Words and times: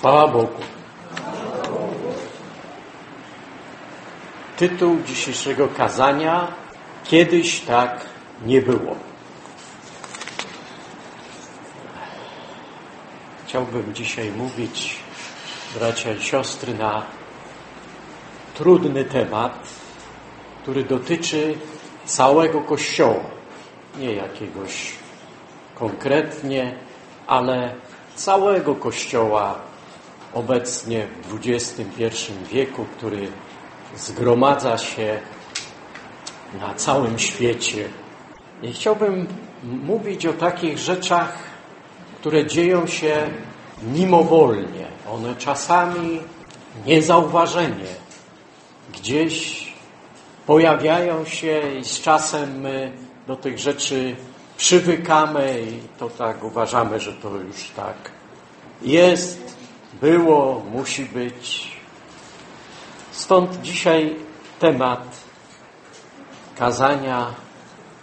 Chwała 0.00 0.28
Bogu. 0.28 0.62
Tytuł 4.56 4.96
dzisiejszego 5.06 5.68
kazania 5.68 6.48
Kiedyś 7.04 7.60
tak 7.60 8.06
nie 8.46 8.62
było. 8.62 8.96
Chciałbym 13.46 13.94
dzisiaj 13.94 14.30
mówić, 14.30 14.96
bracia 15.74 16.12
i 16.12 16.22
siostry, 16.22 16.74
na 16.74 17.02
trudny 18.54 19.04
temat, 19.04 19.68
który 20.62 20.84
dotyczy 20.84 21.58
całego 22.04 22.60
Kościoła. 22.60 23.24
Nie 23.98 24.12
jakiegoś 24.12 24.92
konkretnie, 25.74 26.74
ale 27.26 27.74
całego 28.14 28.74
Kościoła 28.74 29.69
obecnie 30.34 31.06
w 31.28 31.48
XXI 31.48 32.32
wieku, 32.50 32.86
który 32.96 33.28
zgromadza 33.96 34.78
się 34.78 35.20
na 36.60 36.74
całym 36.74 37.18
świecie. 37.18 37.88
I 38.62 38.72
chciałbym 38.72 39.26
mówić 39.62 40.26
o 40.26 40.32
takich 40.32 40.78
rzeczach, 40.78 41.32
które 42.20 42.46
dzieją 42.46 42.86
się 42.86 43.30
mimowolnie. 43.82 44.86
One 45.12 45.34
czasami 45.36 46.20
niezauważenie 46.86 47.94
gdzieś 48.92 49.66
pojawiają 50.46 51.24
się 51.24 51.62
i 51.80 51.84
z 51.84 52.00
czasem 52.00 52.60
my 52.60 52.92
do 53.26 53.36
tych 53.36 53.58
rzeczy 53.58 54.16
przywykamy 54.56 55.62
i 55.70 55.98
to 55.98 56.10
tak 56.10 56.44
uważamy, 56.44 57.00
że 57.00 57.12
to 57.12 57.36
już 57.36 57.70
tak 57.76 57.96
jest, 58.82 59.49
było, 60.00 60.62
musi 60.72 61.04
być. 61.04 61.70
Stąd 63.10 63.60
dzisiaj 63.60 64.16
temat 64.58 65.16
kazania, 66.56 67.26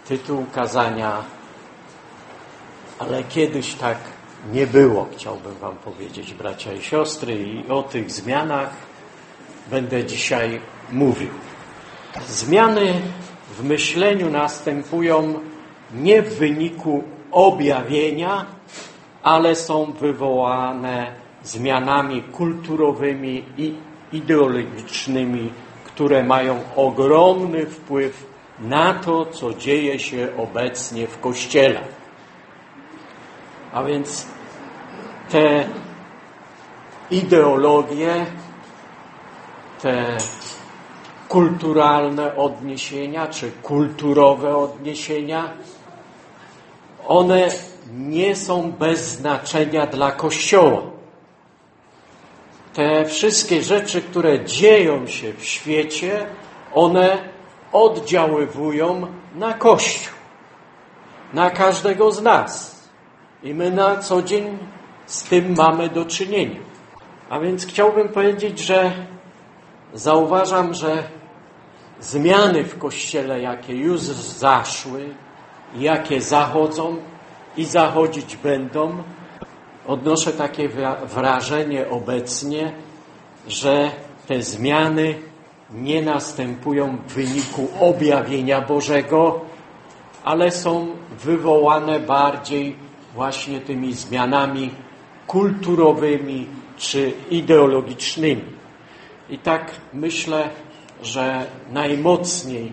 tytuł 0.08 0.46
kazania, 0.54 1.22
ale 2.98 3.24
kiedyś 3.24 3.74
tak 3.74 3.98
nie 4.52 4.66
było, 4.66 5.08
chciałbym 5.12 5.54
Wam 5.54 5.76
powiedzieć, 5.76 6.34
bracia 6.34 6.72
i 6.72 6.82
siostry, 6.82 7.34
i 7.34 7.68
o 7.68 7.82
tych 7.82 8.10
zmianach 8.10 8.70
będę 9.70 10.04
dzisiaj 10.04 10.60
mówił. 10.92 11.30
Zmiany 12.26 13.00
w 13.58 13.64
myśleniu 13.64 14.30
następują 14.30 15.34
nie 15.94 16.22
w 16.22 16.38
wyniku 16.38 17.04
objawienia, 17.30 18.46
ale 19.22 19.56
są 19.56 19.92
wywołane 19.92 21.27
zmianami 21.48 22.22
kulturowymi 22.22 23.44
i 23.56 23.74
ideologicznymi, 24.12 25.52
które 25.84 26.24
mają 26.24 26.60
ogromny 26.76 27.66
wpływ 27.66 28.26
na 28.60 28.94
to, 28.94 29.26
co 29.26 29.54
dzieje 29.54 29.98
się 29.98 30.28
obecnie 30.36 31.06
w 31.06 31.20
Kościele. 31.20 31.80
A 33.72 33.82
więc 33.82 34.26
te 35.28 35.68
ideologie, 37.10 38.26
te 39.82 40.16
kulturalne 41.28 42.36
odniesienia, 42.36 43.26
czy 43.26 43.50
kulturowe 43.62 44.56
odniesienia, 44.56 45.52
one 47.06 47.48
nie 47.92 48.36
są 48.36 48.72
bez 48.72 49.08
znaczenia 49.08 49.86
dla 49.86 50.12
Kościoła. 50.12 50.97
Te 52.78 53.04
wszystkie 53.04 53.62
rzeczy, 53.62 54.02
które 54.02 54.44
dzieją 54.44 55.06
się 55.06 55.32
w 55.32 55.44
świecie, 55.44 56.26
one 56.74 57.18
oddziaływują 57.72 59.06
na 59.34 59.52
Kościół, 59.52 60.14
na 61.32 61.50
każdego 61.50 62.12
z 62.12 62.22
nas. 62.22 62.82
I 63.42 63.54
my 63.54 63.70
na 63.70 63.96
co 63.96 64.22
dzień 64.22 64.58
z 65.06 65.22
tym 65.22 65.54
mamy 65.56 65.88
do 65.88 66.04
czynienia. 66.04 66.60
A 67.30 67.40
więc 67.40 67.66
chciałbym 67.66 68.08
powiedzieć, 68.08 68.58
że 68.58 68.92
zauważam, 69.94 70.74
że 70.74 71.02
zmiany 72.00 72.64
w 72.64 72.78
Kościele, 72.78 73.40
jakie 73.40 73.76
już 73.76 74.00
zaszły, 74.00 75.14
jakie 75.74 76.20
zachodzą 76.20 76.96
i 77.56 77.64
zachodzić 77.64 78.36
będą, 78.36 79.02
odnoszę 79.88 80.32
takie 80.32 80.68
wrażenie 81.14 81.88
obecnie, 81.90 82.72
że 83.48 83.90
te 84.26 84.42
zmiany 84.42 85.14
nie 85.72 86.02
następują 86.02 86.96
w 87.08 87.12
wyniku 87.12 87.68
objawienia 87.80 88.60
Bożego, 88.60 89.40
ale 90.24 90.50
są 90.50 90.86
wywołane 91.24 92.00
bardziej 92.00 92.76
właśnie 93.14 93.60
tymi 93.60 93.94
zmianami 93.94 94.70
kulturowymi 95.26 96.46
czy 96.76 97.12
ideologicznymi. 97.30 98.44
I 99.30 99.38
tak 99.38 99.70
myślę, 99.92 100.48
że 101.02 101.46
najmocniej 101.70 102.72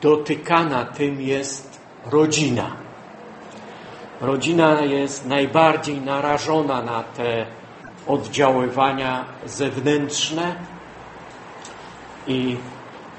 dotykana 0.00 0.84
tym 0.84 1.20
jest 1.20 1.80
rodzina. 2.06 2.87
Rodzina 4.20 4.80
jest 4.80 5.26
najbardziej 5.26 6.00
narażona 6.00 6.82
na 6.82 7.02
te 7.02 7.46
oddziaływania 8.06 9.24
zewnętrzne 9.46 10.56
i 12.26 12.56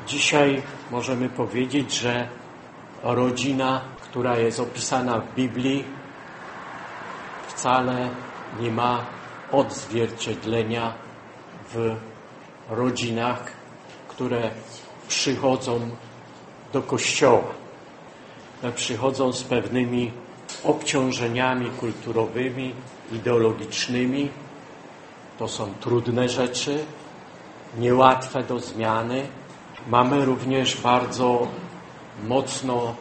dzisiaj 0.07 0.61
możemy 0.91 1.29
powiedzieć, 1.29 1.93
że 1.93 2.27
rodzina, 3.03 3.81
która 4.01 4.37
jest 4.37 4.59
opisana 4.59 5.19
w 5.19 5.35
Biblii, 5.35 5.83
wcale 7.47 8.09
nie 8.59 8.71
ma 8.71 9.05
odzwierciedlenia 9.51 10.93
w 11.73 11.95
rodzinach, 12.69 13.51
które 14.07 14.51
przychodzą 15.07 15.89
do 16.73 16.81
kościoła. 16.81 17.47
Przychodzą 18.75 19.33
z 19.33 19.43
pewnymi 19.43 20.11
obciążeniami 20.63 21.69
kulturowymi, 21.69 22.73
ideologicznymi. 23.11 24.29
To 25.39 25.47
są 25.47 25.73
trudne 25.79 26.29
rzeczy, 26.29 26.85
niełatwe 27.77 28.43
do 28.43 28.59
zmiany. 28.59 29.27
Mamy 29.87 30.25
również 30.25 30.81
bardzo 30.81 31.47
mocno 32.27 32.95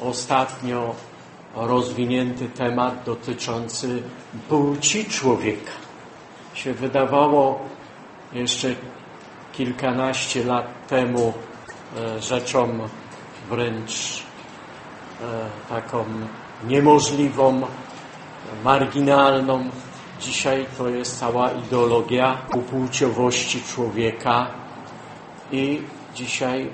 ostatnio 0.00 0.94
rozwinięty 1.54 2.48
temat 2.48 3.04
dotyczący 3.04 4.02
płci 4.48 5.04
człowieka. 5.04 5.72
Się 6.54 6.74
wydawało 6.74 7.60
jeszcze 8.32 8.74
kilkanaście 9.52 10.44
lat 10.44 10.86
temu 10.88 11.32
e, 11.96 12.22
rzeczą 12.22 12.78
wręcz 13.50 14.22
e, 15.20 15.24
taką 15.68 16.04
niemożliwą, 16.68 17.62
marginalną. 18.64 19.64
Dzisiaj 20.20 20.66
to 20.78 20.88
jest 20.88 21.18
cała 21.18 21.50
ideologia 21.50 22.38
upłciowości 22.54 23.62
człowieka 23.62 24.46
i 25.52 25.82
dzisiaj 26.14 26.70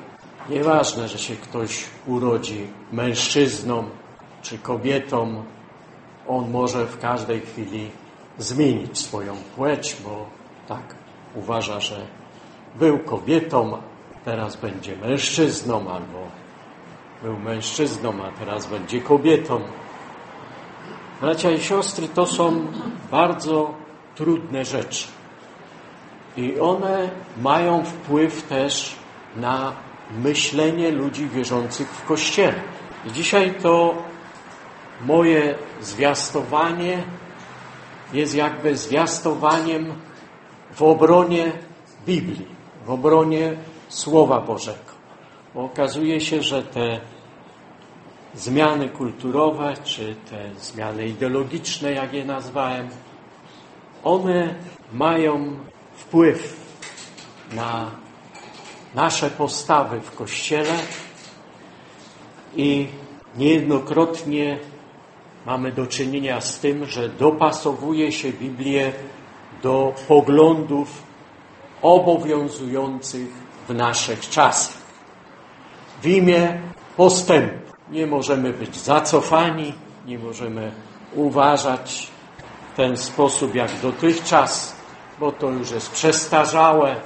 nieważne, 0.48 1.08
że 1.08 1.18
się 1.18 1.36
ktoś 1.36 1.84
urodzi 2.06 2.66
mężczyzną 2.92 3.84
czy 4.42 4.58
kobietą, 4.58 5.44
on 6.28 6.50
może 6.50 6.86
w 6.86 6.98
każdej 6.98 7.40
chwili 7.40 7.90
zmienić 8.38 8.98
swoją 8.98 9.36
płeć, 9.56 9.96
bo 10.04 10.26
tak 10.68 10.94
uważa, 11.34 11.80
że 11.80 12.06
był 12.74 12.98
kobietą, 12.98 13.78
teraz 14.24 14.56
będzie 14.56 14.96
mężczyzną, 14.96 15.76
albo 15.76 16.28
był 17.22 17.38
mężczyzną, 17.38 18.12
a 18.24 18.44
teraz 18.44 18.66
będzie 18.66 19.00
kobietą. 19.00 19.60
Bracia 21.20 21.50
i 21.50 21.60
siostry, 21.60 22.08
to 22.08 22.26
są 22.26 22.66
bardzo 23.10 23.74
trudne 24.14 24.64
rzeczy. 24.64 25.06
I 26.36 26.60
one 26.60 27.10
mają 27.42 27.84
wpływ 27.84 28.42
też 28.42 28.96
na 29.36 29.72
myślenie 30.18 30.90
ludzi 30.90 31.28
wierzących 31.28 31.88
w 31.88 32.06
Kościele. 32.06 32.62
I 33.06 33.12
dzisiaj 33.12 33.54
to 33.62 33.94
moje 35.06 35.54
zwiastowanie 35.80 37.02
jest 38.12 38.34
jakby 38.34 38.76
zwiastowaniem 38.76 39.92
w 40.72 40.82
obronie 40.82 41.52
Biblii, 42.06 42.46
w 42.86 42.90
obronie 42.90 43.56
Słowa 43.88 44.40
Bożego. 44.40 44.92
Bo 45.54 45.64
okazuje 45.64 46.20
się, 46.20 46.42
że 46.42 46.62
te 46.62 47.00
zmiany 48.34 48.88
kulturowe, 48.88 49.74
czy 49.84 50.14
te 50.30 50.50
zmiany 50.60 51.08
ideologiczne, 51.08 51.92
jak 51.92 52.12
je 52.12 52.24
nazwałem, 52.24 52.88
one 54.04 54.54
mają 54.92 55.56
wpływ 55.94 56.56
na 57.52 57.90
nasze 58.94 59.30
postawy 59.30 60.00
w 60.00 60.14
Kościele 60.14 60.74
i 62.56 62.86
niejednokrotnie 63.36 64.58
mamy 65.46 65.72
do 65.72 65.86
czynienia 65.86 66.40
z 66.40 66.60
tym, 66.60 66.86
że 66.86 67.08
dopasowuje 67.08 68.12
się 68.12 68.32
Biblię 68.32 68.92
do 69.62 69.94
poglądów 70.08 71.02
obowiązujących 71.82 73.28
w 73.68 73.74
naszych 73.74 74.20
czasach. 74.20 74.76
W 76.02 76.06
imię 76.06 76.60
postępu 76.96 77.57
nie 77.90 78.06
możemy 78.06 78.52
być 78.52 78.76
zacofani, 78.76 79.74
nie 80.06 80.18
możemy 80.18 80.72
uważać 81.14 82.10
w 82.72 82.76
ten 82.76 82.96
sposób 82.96 83.54
jak 83.54 83.80
dotychczas, 83.82 84.76
bo 85.20 85.32
to 85.32 85.50
już 85.50 85.70
jest 85.70 85.90
przestarzałe, 85.90 86.96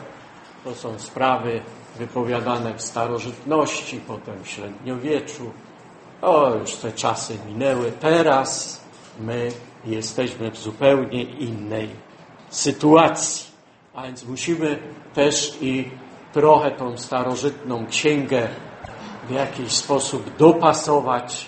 to 0.65 0.75
są 0.75 0.99
sprawy 0.99 1.61
wypowiadane 1.99 2.75
w 2.75 2.83
starożytności, 2.83 4.01
potem 4.07 4.43
w 4.43 4.49
średniowieczu. 4.49 5.51
O, 6.23 6.55
już 6.55 6.73
te 6.73 6.93
czasy 6.93 7.39
minęły. 7.47 7.93
Teraz 7.93 8.81
my 9.21 9.49
jesteśmy 9.85 10.51
w 10.51 10.59
zupełnie 10.59 11.23
innej 11.23 11.89
sytuacji. 12.51 13.53
A 13.95 14.03
więc 14.03 14.25
musimy 14.25 14.79
też 15.15 15.59
i 15.61 15.91
trochę 16.33 16.71
tą 16.71 16.99
starożytną 16.99 17.87
księgę 17.87 18.49
w 19.33 19.35
jakiś 19.35 19.73
sposób 19.73 20.37
dopasować 20.37 21.47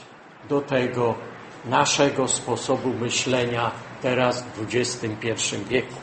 do 0.48 0.60
tego 0.60 1.14
naszego 1.64 2.28
sposobu 2.28 2.88
myślenia 2.88 3.70
teraz 4.02 4.42
w 4.42 4.75
XXI 4.75 5.56
wieku. 5.69 5.94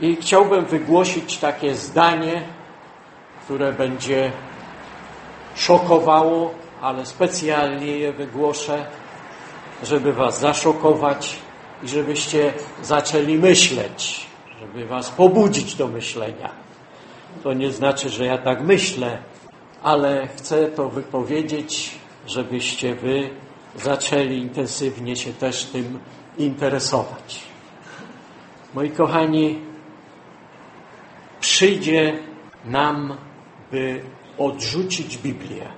I 0.00 0.16
chciałbym 0.16 0.64
wygłosić 0.64 1.38
takie 1.38 1.74
zdanie, 1.74 2.42
które 3.44 3.72
będzie 3.72 4.32
szokowało, 5.56 6.54
ale 6.82 7.06
specjalnie 7.06 7.98
je 7.98 8.12
wygłoszę, 8.12 8.86
żeby 9.82 10.12
was 10.12 10.40
zaszokować 10.40 11.36
i 11.82 11.88
żebyście 11.88 12.52
zaczęli 12.82 13.38
myśleć, 13.38 14.26
żeby 14.60 14.86
was 14.86 15.10
pobudzić 15.10 15.74
do 15.74 15.88
myślenia. 15.88 16.50
To 17.42 17.52
nie 17.52 17.70
znaczy, 17.70 18.08
że 18.08 18.24
ja 18.24 18.38
tak 18.38 18.60
myślę, 18.60 19.18
ale 19.84 20.28
chcę 20.28 20.66
to 20.66 20.88
wypowiedzieć, 20.88 21.98
żebyście 22.26 22.94
wy 22.94 23.30
zaczęli 23.76 24.38
intensywnie 24.38 25.16
się 25.16 25.32
też 25.32 25.64
tym 25.64 25.98
interesować. 26.38 27.40
Moi 28.74 28.90
kochani, 28.90 29.60
przyjdzie 31.40 32.18
nam, 32.64 33.16
by 33.70 34.02
odrzucić 34.38 35.18
Biblię, 35.18 35.68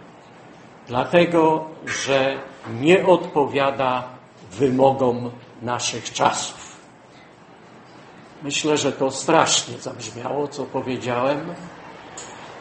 dlatego 0.86 1.64
że 1.86 2.38
nie 2.80 3.06
odpowiada 3.06 4.08
wymogom 4.52 5.30
naszych 5.62 6.12
czasów. 6.12 6.76
Myślę, 8.42 8.76
że 8.76 8.92
to 8.92 9.10
strasznie 9.10 9.78
zabrzmiało, 9.78 10.48
co 10.48 10.64
powiedziałem. 10.64 11.54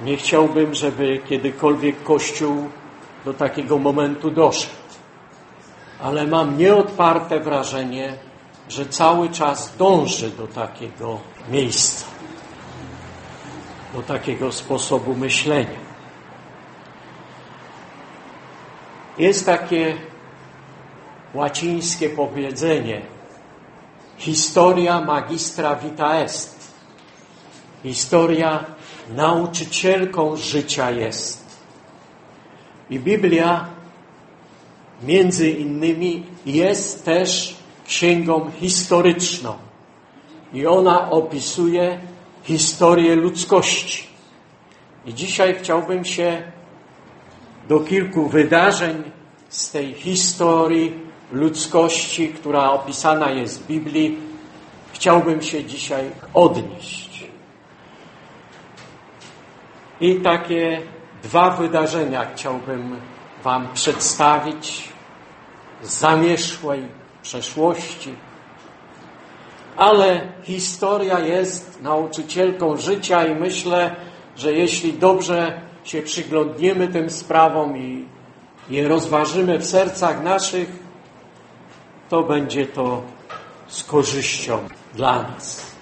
Nie 0.02 0.18
chciałbym, 0.18 0.74
żeby 0.74 1.20
kiedykolwiek 1.30 2.04
Kościół 2.04 2.70
do 3.26 3.34
takiego 3.34 3.78
momentu 3.78 4.32
doszedł. 4.32 4.74
Ale 6.02 6.28
mam 6.28 6.58
nieodparte 6.58 7.40
wrażenie, 7.40 8.18
że 8.70 8.86
cały 8.86 9.30
czas 9.30 9.78
dąży 9.78 10.30
do 10.30 10.48
takiego 10.48 11.20
miejsca 11.50 12.16
do 13.96 14.02
takiego 14.02 14.52
sposobu 14.52 15.16
myślenia. 15.16 15.80
Jest 19.18 19.46
takie 19.46 19.98
łacińskie 21.34 22.10
powiedzenie 22.10 23.02
historia 24.18 25.02
magistra 25.02 25.76
vita 25.76 26.20
est. 26.20 26.56
Historia 27.84 28.66
nauczycielką 29.10 30.36
życia 30.36 30.92
jest. 30.92 31.46
I 32.90 33.00
Biblia 33.00 33.66
między 35.04 35.50
innymi 35.50 36.24
jest 36.46 37.06
też 37.06 37.56
księgą 37.88 38.52
historyczną. 38.60 39.54
I 40.54 40.68
ona 40.68 41.12
opisuje 41.12 42.00
historię 42.44 43.16
ludzkości. 43.16 44.08
I 45.06 45.14
dzisiaj 45.14 45.56
chciałbym 45.60 46.06
się 46.06 46.52
do 47.68 47.80
kilku 47.80 48.28
wydarzeń 48.30 49.04
z 49.50 49.72
tej 49.72 49.94
historii 49.94 50.94
ludzkości, 51.32 52.30
która 52.30 52.72
opisana 52.72 53.32
jest 53.32 53.64
w 53.64 53.68
Biblii, 53.68 54.18
chciałbym 54.94 55.42
się 55.42 55.66
dzisiaj 55.66 56.12
odnieść. 56.34 57.05
I 60.02 60.16
takie 60.16 60.82
dwa 61.24 61.50
wydarzenia 61.50 62.26
chciałbym 62.34 62.96
Wam 63.44 63.68
przedstawić 63.74 64.90
z 65.84 66.00
zamieszłej 66.00 66.88
przeszłości 67.22 68.16
ale 69.78 70.22
historia 70.44 71.20
jest 71.20 71.82
nauczycielką 71.82 72.78
życia 72.78 73.26
i 73.26 73.36
myślę, 73.36 73.96
że 74.36 74.54
jeśli 74.54 74.94
dobrze 74.94 75.62
się 75.84 76.02
przyglądniemy 76.02 76.88
tym 76.88 77.10
sprawom 77.10 77.78
i 77.78 78.06
je 78.70 78.88
rozważymy 78.88 79.58
w 79.58 79.66
sercach 79.66 80.24
naszych, 80.24 80.70
to 82.10 82.24
będzie 82.24 82.66
to 82.66 83.02
z 83.68 83.84
korzyścią 83.84 84.60
dla 84.94 85.24
nas. 85.24 85.76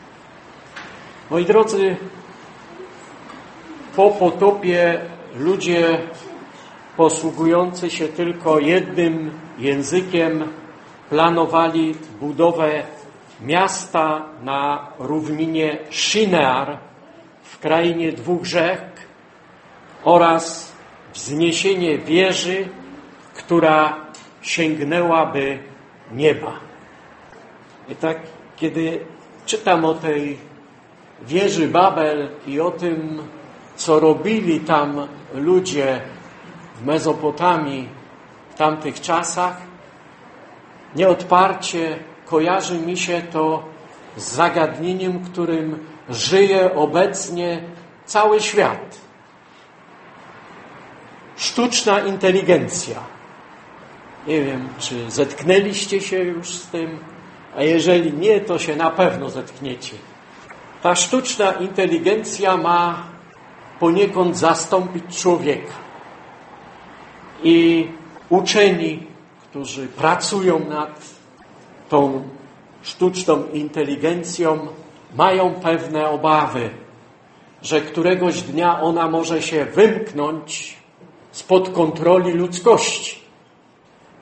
Moi 1.29 1.45
drodzy, 1.45 1.97
po 3.95 4.11
potopie 4.11 5.01
ludzie 5.35 5.99
posługujący 6.97 7.89
się 7.89 8.07
tylko 8.07 8.59
jednym 8.59 9.31
językiem 9.59 10.43
planowali 11.09 11.95
budowę 12.19 12.83
miasta 13.41 14.25
na 14.43 14.87
równinie 14.99 15.77
Shinear 15.91 16.77
w 17.43 17.59
krainie 17.59 18.11
dwóch 18.11 18.45
rzek 18.45 18.81
oraz 20.03 20.73
wzniesienie 21.13 21.97
wieży, 21.97 22.67
która 23.33 24.05
sięgnęłaby 24.41 25.59
nieba. 26.11 26.59
I 27.89 27.95
tak, 27.95 28.19
kiedy 28.55 28.99
czytam 29.45 29.85
o 29.85 29.93
tej 29.93 30.37
wieży 31.21 31.67
Babel 31.67 32.29
i 32.47 32.59
o 32.59 32.71
tym, 32.71 33.23
co 33.75 33.99
robili 33.99 34.59
tam 34.59 35.07
ludzie 35.33 36.01
w 36.75 36.85
Mezopotamii 36.85 37.89
w 38.49 38.55
tamtych 38.55 39.01
czasach, 39.01 39.57
nieodparcie 40.95 41.99
kojarzy 42.25 42.79
mi 42.79 42.97
się 42.97 43.21
to 43.31 43.63
z 44.17 44.31
zagadnieniem, 44.31 45.25
którym 45.25 45.85
żyje 46.09 46.75
obecnie 46.75 47.63
cały 48.05 48.41
świat. 48.41 48.97
Sztuczna 51.37 51.99
inteligencja. 51.99 52.99
Nie 54.27 54.41
wiem, 54.41 54.69
czy 54.79 55.11
zetknęliście 55.11 56.01
się 56.01 56.17
już 56.17 56.49
z 56.49 56.67
tym, 56.67 56.99
a 57.57 57.63
jeżeli 57.63 58.13
nie, 58.13 58.41
to 58.41 58.59
się 58.59 58.75
na 58.75 58.89
pewno 58.89 59.29
zetkniecie. 59.29 59.95
Ta 60.83 60.95
sztuczna 60.95 61.51
inteligencja 61.51 62.57
ma 62.57 63.03
poniekąd 63.79 64.37
zastąpić 64.37 65.21
człowieka. 65.21 65.73
I 67.43 67.87
uczeni, 68.29 69.07
którzy 69.49 69.87
pracują 69.87 70.59
nad 70.59 71.01
tą 71.89 72.23
sztuczną 72.81 73.43
inteligencją, 73.53 74.67
mają 75.15 75.53
pewne 75.53 76.09
obawy, 76.09 76.69
że 77.61 77.81
któregoś 77.81 78.41
dnia 78.41 78.81
ona 78.81 79.09
może 79.09 79.41
się 79.41 79.65
wymknąć 79.65 80.77
spod 81.31 81.69
kontroli 81.69 82.31
ludzkości. 82.31 83.23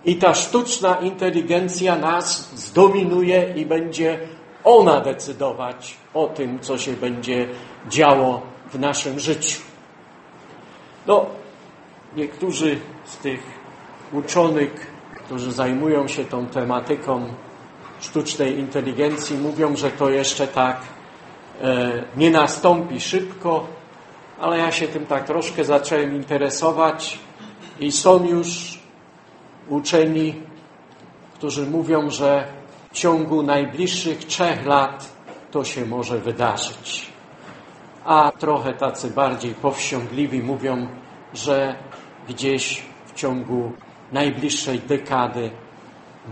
I 0.06 0.16
ta 0.16 0.34
sztuczna 0.34 0.96
inteligencja 0.96 1.96
nas 1.96 2.56
zdominuje 2.56 3.54
i 3.56 3.66
będzie 3.66 4.20
ona 4.64 5.02
decydować 5.02 5.98
o 6.14 6.28
tym, 6.28 6.60
co 6.60 6.78
się 6.78 6.94
będzie 6.94 7.48
działo 7.90 8.51
w 8.74 8.80
naszym 8.80 9.20
życiu. 9.20 9.62
No, 11.08 11.26
niektórzy 12.16 12.80
z 13.06 13.18
tych 13.18 13.40
uczonych, 14.12 14.92
którzy 15.26 15.52
zajmują 15.52 16.08
się 16.08 16.26
tą 16.26 16.48
tematyką, 16.48 17.34
sztucznej 18.00 18.60
inteligencji 18.60 19.38
mówią, 19.38 19.76
że 19.76 19.92
to 19.92 20.10
jeszcze 20.10 20.48
tak 20.48 20.82
e, 21.62 22.04
nie 22.18 22.32
nastąpi 22.32 23.02
szybko, 23.02 23.68
ale 24.40 24.58
ja 24.58 24.72
się 24.72 24.88
tym 24.88 25.06
tak 25.06 25.28
troszkę 25.28 25.66
zacząłem 25.66 26.16
interesować 26.16 27.20
i 27.80 27.92
są 27.92 28.28
już 28.28 28.80
uczeni, 29.70 30.42
którzy 31.34 31.66
mówią, 31.66 32.10
że 32.10 32.48
w 32.92 32.94
ciągu 32.94 33.44
najbliższych 33.44 34.26
trzech 34.26 34.66
lat 34.66 35.12
to 35.52 35.64
się 35.64 35.86
może 35.86 36.20
wydarzyć. 36.20 37.11
A 38.06 38.32
trochę 38.32 38.74
tacy 38.74 39.10
bardziej 39.10 39.54
powściągliwi 39.54 40.44
mówią, 40.44 40.88
że 41.34 41.76
gdzieś 42.30 42.84
w 43.06 43.14
ciągu 43.14 43.72
najbliższej 44.12 44.80
dekady 44.80 45.52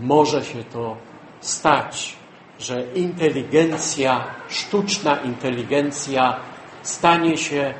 może 0.02 0.44
się 0.44 0.64
to 0.64 0.96
stać, 1.40 2.16
że 2.58 2.84
inteligencja, 2.94 4.24
sztuczna 4.48 5.16
inteligencja 5.16 6.36
stanie 6.82 7.36
się, 7.36 7.74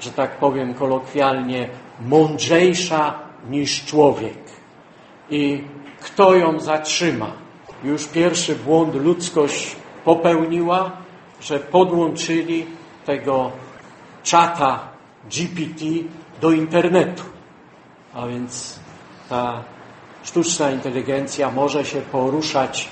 że 0.00 0.10
tak 0.10 0.38
powiem 0.38 0.74
kolokwialnie, 0.74 1.68
mądrzejsza 2.00 3.18
niż 3.50 3.84
człowiek. 3.84 4.38
I 5.30 5.64
kto 6.00 6.34
ją 6.34 6.60
zatrzyma? 6.60 7.32
Już 7.84 8.06
pierwszy 8.06 8.56
błąd 8.56 8.94
ludzkość 8.94 9.76
popełniła, 10.04 10.90
że 11.40 11.58
podłączyli 11.58 12.66
tego 13.10 13.50
czata 14.22 14.78
GPT 15.24 15.84
do 16.40 16.52
internetu. 16.52 17.22
A 18.14 18.26
więc 18.26 18.78
ta 19.28 19.62
sztuczna 20.22 20.70
inteligencja 20.70 21.50
może 21.50 21.84
się 21.84 22.00
poruszać 22.00 22.88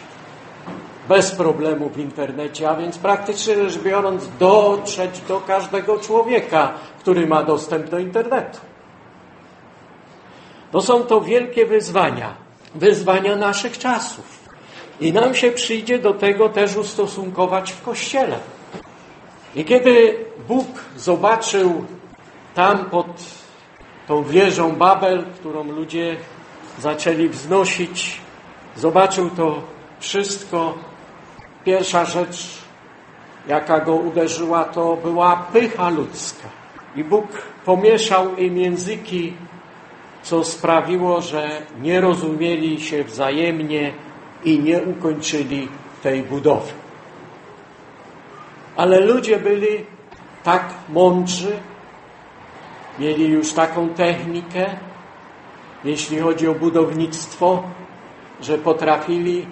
bez 1.09 1.31
problemu 1.31 1.89
w 1.89 1.99
internecie, 1.99 2.71
a 2.71 2.77
więc 2.77 2.99
praktycznie 2.99 3.55
rzecz 3.55 3.83
biorąc 3.83 4.29
dotrzeć 4.39 5.21
do 5.29 5.41
każdego 5.41 5.99
człowieka, 5.99 6.73
który 6.99 7.27
ma 7.27 7.43
dostęp 7.43 7.91
do 7.91 7.99
internetu. 7.99 8.59
No 10.73 10.81
są 10.81 11.03
to 11.03 11.21
wielkie 11.21 11.67
wyzwania, 11.67 12.35
wyzwania 12.75 13.37
naszych 13.37 13.79
czasów. 13.79 14.39
I 15.01 15.13
nam 15.13 15.35
się 15.35 15.51
przyjdzie 15.51 15.99
do 15.99 16.15
tego 16.15 16.49
też 16.49 16.77
ustosunkować 16.77 17.73
w 17.73 17.83
Kościele. 17.83 18.39
I 19.55 19.65
kiedy 19.65 20.15
Bóg 20.49 20.67
zobaczył 20.97 21.85
tam 22.55 22.85
pod 22.85 23.07
tą 24.09 24.25
wieżą 24.25 24.73
Babel, 24.73 25.25
którą 25.35 25.65
ludzie 25.65 26.17
zaczęli 26.79 27.29
wznosić, 27.29 28.21
zobaczył 28.77 29.31
to 29.31 29.63
wszystko. 30.01 30.75
Pierwsza 31.65 32.05
rzecz, 32.05 32.59
jaka 33.49 33.81
go 33.81 33.95
uderzyła, 33.95 34.65
to 34.65 34.97
była 34.97 35.47
pycha 35.53 35.91
ludzka. 35.91 36.49
I 36.97 37.05
Bóg 37.05 37.27
pomieszał 37.65 38.37
im 38.37 38.59
języki, 38.59 39.35
co 40.23 40.45
sprawiło, 40.45 41.21
że 41.21 41.63
nie 41.83 42.01
rozumieli 42.01 42.81
się 42.81 43.05
wzajemnie 43.05 43.93
i 44.45 44.59
nie 44.59 44.83
ukończyli 44.83 45.69
tej 46.03 46.23
budowy. 46.23 46.73
Ale 48.79 49.01
ludzie 49.01 49.39
byli 49.39 49.87
tak 50.43 50.75
mądrzy, 50.89 51.59
mieli 52.99 53.29
już 53.29 53.53
taką 53.53 53.89
technikę, 53.89 54.67
jeśli 55.85 56.19
chodzi 56.19 56.49
o 56.49 56.55
budownictwo, 56.55 57.63
że 58.41 58.59
potrafili 58.59 59.47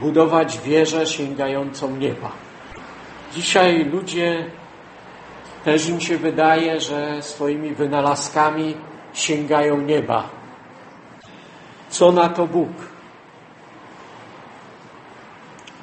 budować 0.00 0.58
wieżę 0.58 1.06
sięgającą 1.06 1.96
nieba. 1.96 2.32
Dzisiaj 3.34 3.84
ludzie 3.84 4.50
też 5.64 5.88
im 5.88 6.00
się 6.00 6.18
wydaje, 6.18 6.80
że 6.80 7.22
swoimi 7.22 7.74
wynalazkami 7.74 8.76
sięgają 9.12 9.80
nieba. 9.80 10.28
Co 11.90 12.12
na 12.12 12.28
to 12.28 12.46
Bóg? 12.46 12.68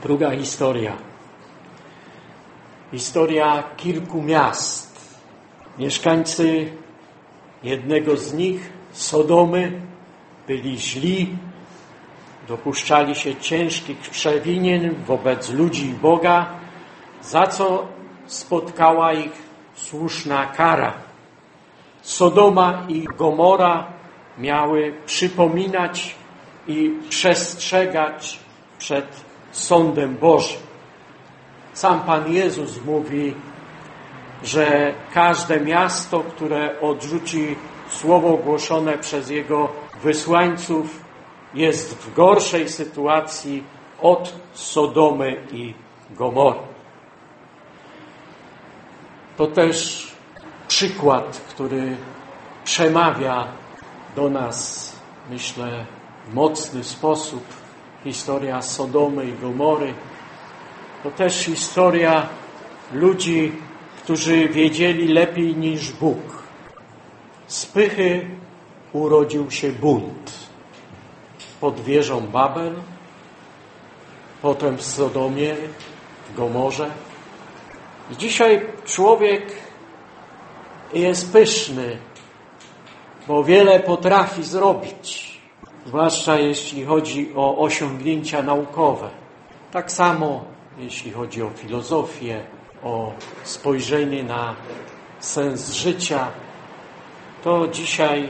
Druga 0.04 0.32
historia. 0.32 1.15
Historia 2.96 3.64
kilku 3.78 4.22
miast. 4.22 4.88
Mieszkańcy 5.78 6.72
jednego 7.64 8.18
z 8.18 8.34
nich, 8.34 8.74
Sodomy, 8.92 9.82
byli 10.48 10.80
źli, 10.80 11.38
dopuszczali 12.48 13.16
się 13.16 13.36
ciężkich 13.36 13.98
przewinień 13.98 14.90
wobec 15.08 15.50
ludzi 15.50 15.86
i 15.86 15.94
Boga, 15.94 16.50
za 17.22 17.48
co 17.48 17.88
spotkała 18.28 19.14
ich 19.14 19.44
słuszna 19.76 20.46
kara. 20.46 20.94
Sodoma 22.02 22.86
i 22.88 23.04
Gomora 23.18 23.88
miały 24.38 24.94
przypominać 25.06 26.16
i 26.68 26.92
przestrzegać 27.10 28.40
przed 28.78 29.06
sądem 29.52 30.18
Bożym. 30.18 30.65
Sam 31.76 32.02
Pan 32.02 32.32
Jezus 32.32 32.86
mówi, 32.86 33.36
że 34.44 34.94
każde 35.14 35.60
miasto, 35.60 36.20
które 36.20 36.82
odrzuci 36.82 37.56
słowo 37.90 38.38
głoszone 38.38 38.98
przez 38.98 39.30
Jego 39.30 39.70
wysłańców, 40.04 41.04
jest 41.54 41.98
w 41.98 42.14
gorszej 42.14 42.70
sytuacji 42.70 43.64
od 44.02 44.34
Sodomy 44.54 45.38
i 45.52 45.74
Gomory. 46.12 46.60
To 49.38 49.48
też 49.48 50.08
przykład, 50.68 51.42
który 51.50 51.98
przemawia 52.64 53.48
do 54.16 54.30
nas, 54.30 54.92
myślę, 55.30 55.86
w 56.28 56.34
mocny 56.34 56.84
sposób. 56.84 57.44
Historia 58.04 58.62
Sodomy 58.62 59.26
i 59.26 59.34
Gomory 59.34 59.94
to 61.06 61.12
też 61.12 61.46
historia 61.46 62.28
ludzi, 62.94 63.52
którzy 64.04 64.50
wiedzieli 64.50 65.08
lepiej 65.08 65.56
niż 65.56 65.92
Bóg. 65.92 66.44
Z 67.48 67.66
pychy 67.66 68.30
urodził 68.94 69.52
się 69.52 69.72
bunt. 69.72 70.32
Pod 71.62 71.80
wieżą 71.80 72.22
Babel, 72.22 72.74
potem 74.42 74.78
w 74.78 74.84
Sodomie, 74.84 75.56
w 76.30 76.36
Gomorze. 76.38 76.90
I 78.12 78.18
dzisiaj 78.18 78.66
człowiek 78.86 79.52
jest 80.94 81.34
pyszny, 81.34 81.98
bo 83.28 83.44
wiele 83.44 83.80
potrafi 83.80 84.44
zrobić, 84.44 85.40
zwłaszcza 85.86 86.40
jeśli 86.40 86.86
chodzi 86.86 87.32
o 87.36 87.58
osiągnięcia 87.58 88.44
naukowe. 88.44 89.10
Tak 89.72 89.92
samo 89.92 90.55
jeśli 90.78 91.12
chodzi 91.12 91.44
o 91.44 91.50
filozofię, 91.50 92.44
o 92.84 93.14
spojrzenie 93.44 94.24
na 94.24 94.56
sens 95.20 95.74
życia, 95.74 96.28
to 97.44 97.68
dzisiaj 97.68 98.30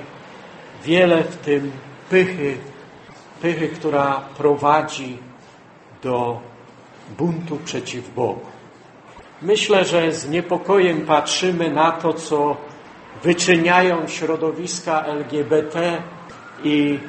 wiele 0.83 1.23
w 1.23 1.37
tym 1.37 1.71
pychy, 2.09 2.57
pychy, 3.41 3.67
która 3.67 4.21
prowadzi 4.37 5.17
do 6.03 6.39
buntu 7.17 7.57
przeciw 7.65 8.13
Bogu. 8.13 8.45
Myślę, 9.41 9.85
że 9.85 10.11
z 10.11 10.29
niepokojem 10.29 11.05
patrzymy 11.05 11.71
na 11.71 11.91
to, 11.91 12.13
co 12.13 12.57
wyczyniają 13.23 14.07
środowiska 14.07 15.05
LGBT 15.05 16.01
i 16.63 16.99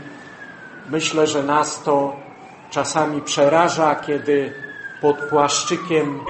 myślę, 0.91 1.27
że 1.27 1.43
nas 1.43 1.83
to 1.83 2.17
czasami 2.71 3.21
przeraża, 3.21 3.95
kiedy 3.95 4.66
pod 5.01 5.17
płaszczykiem 5.17 6.21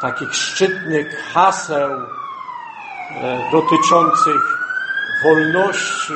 takich 0.00 0.34
szczytnych 0.34 1.32
haseł 1.32 1.90
e, 1.92 3.50
dotyczących 3.52 4.58
wolności, 5.24 6.12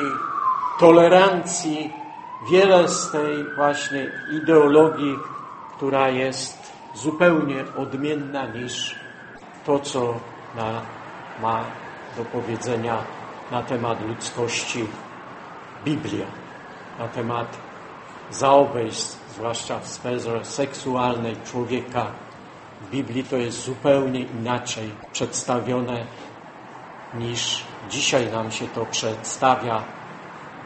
tolerancji, 0.79 1.93
wiele 2.51 2.87
z 2.87 3.11
tej 3.11 3.55
właśnie 3.55 4.11
ideologii, 4.31 5.19
która 5.77 6.09
jest 6.09 6.73
zupełnie 6.93 7.63
odmienna 7.77 8.45
niż 8.45 8.95
to, 9.65 9.79
co 9.79 10.13
na, 10.55 10.81
ma 11.41 11.63
do 12.17 12.25
powiedzenia 12.25 12.97
na 13.51 13.63
temat 13.63 14.07
ludzkości 14.07 14.87
Biblia, 15.85 16.25
na 16.99 17.07
temat 17.07 17.57
zaobejść, 18.31 19.18
zwłaszcza 19.39 19.79
w 19.79 19.87
sferze 19.87 20.45
seksualnej 20.45 21.35
człowieka. 21.45 22.11
W 22.81 22.89
Biblii 22.89 23.23
to 23.23 23.37
jest 23.37 23.63
zupełnie 23.63 24.19
inaczej 24.19 24.91
przedstawione 25.11 26.05
niż 27.13 27.63
dzisiaj 27.89 28.31
nam 28.31 28.51
się 28.51 28.67
to 28.67 28.85
przedstawia 28.85 29.83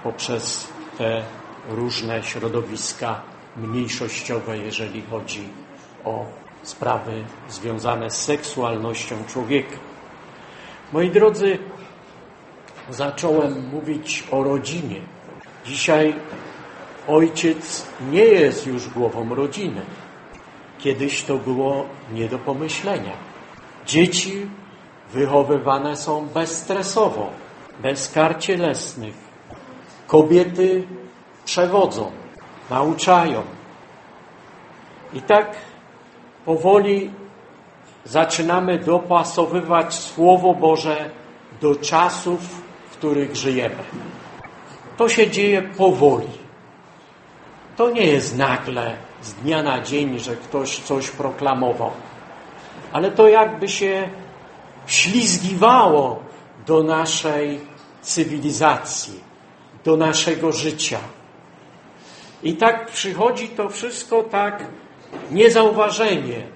poprzez 0.04 0.68
te 0.98 1.24
różne 1.70 2.24
środowiska 2.24 3.22
mniejszościowe, 3.58 4.58
jeżeli 4.58 5.02
chodzi 5.02 5.50
o 6.06 6.26
sprawy 6.64 7.24
związane 7.50 8.10
z 8.10 8.22
seksualnością 8.22 9.16
człowieka. 9.28 9.78
Moi 10.94 11.10
drodzy, 11.10 11.58
zacząłem 12.90 13.70
mówić 13.70 14.24
o 14.32 14.44
rodzinie. 14.44 15.02
Dzisiaj 15.66 16.16
ojciec 17.08 17.86
nie 18.12 18.26
jest 18.26 18.68
już 18.68 18.90
głową 18.90 19.36
rodziny. 19.36 19.82
Kiedyś 20.80 21.24
to 21.24 21.38
było 21.38 21.86
nie 22.14 22.30
do 22.30 22.40
pomyślenia. 22.40 23.14
Dzieci 23.86 24.48
wychowywane 25.14 25.96
są 25.98 26.26
bezstresowo, 26.26 27.30
bez 27.80 28.10
kar 28.10 28.40
cielesnych. 28.40 29.14
Kobiety 30.08 30.84
przewodzą, 31.46 32.12
nauczają. 32.70 33.44
I 35.14 35.22
tak 35.22 35.56
powoli 36.46 37.12
zaczynamy 38.06 38.80
dopasowywać 38.80 39.94
Słowo 39.94 40.54
Boże 40.54 41.10
do 41.62 41.76
czasów, 41.76 42.40
w 42.90 42.98
których 42.98 43.36
żyjemy. 43.36 43.84
To 44.98 45.10
się 45.10 45.30
dzieje 45.30 45.62
powoli. 45.62 46.43
To 47.78 47.90
nie 47.90 48.06
jest 48.06 48.38
nagle, 48.38 48.96
z 49.22 49.34
dnia 49.34 49.64
na 49.64 49.82
dzień, 49.82 50.20
że 50.20 50.36
ktoś 50.36 50.80
coś 50.80 51.10
proklamował. 51.10 51.92
Ale 52.92 53.12
to 53.12 53.28
jakby 53.28 53.70
się 53.70 54.10
ślizgiwało 54.88 56.20
do 56.66 56.84
naszej 56.84 57.60
cywilizacji, 58.02 59.20
do 59.84 59.98
naszego 59.98 60.52
życia. 60.52 61.00
I 62.44 62.54
tak 62.54 62.92
przychodzi 62.92 63.48
to 63.50 63.70
wszystko 63.70 64.24
tak 64.24 64.64
niezauważenie. 65.32 66.48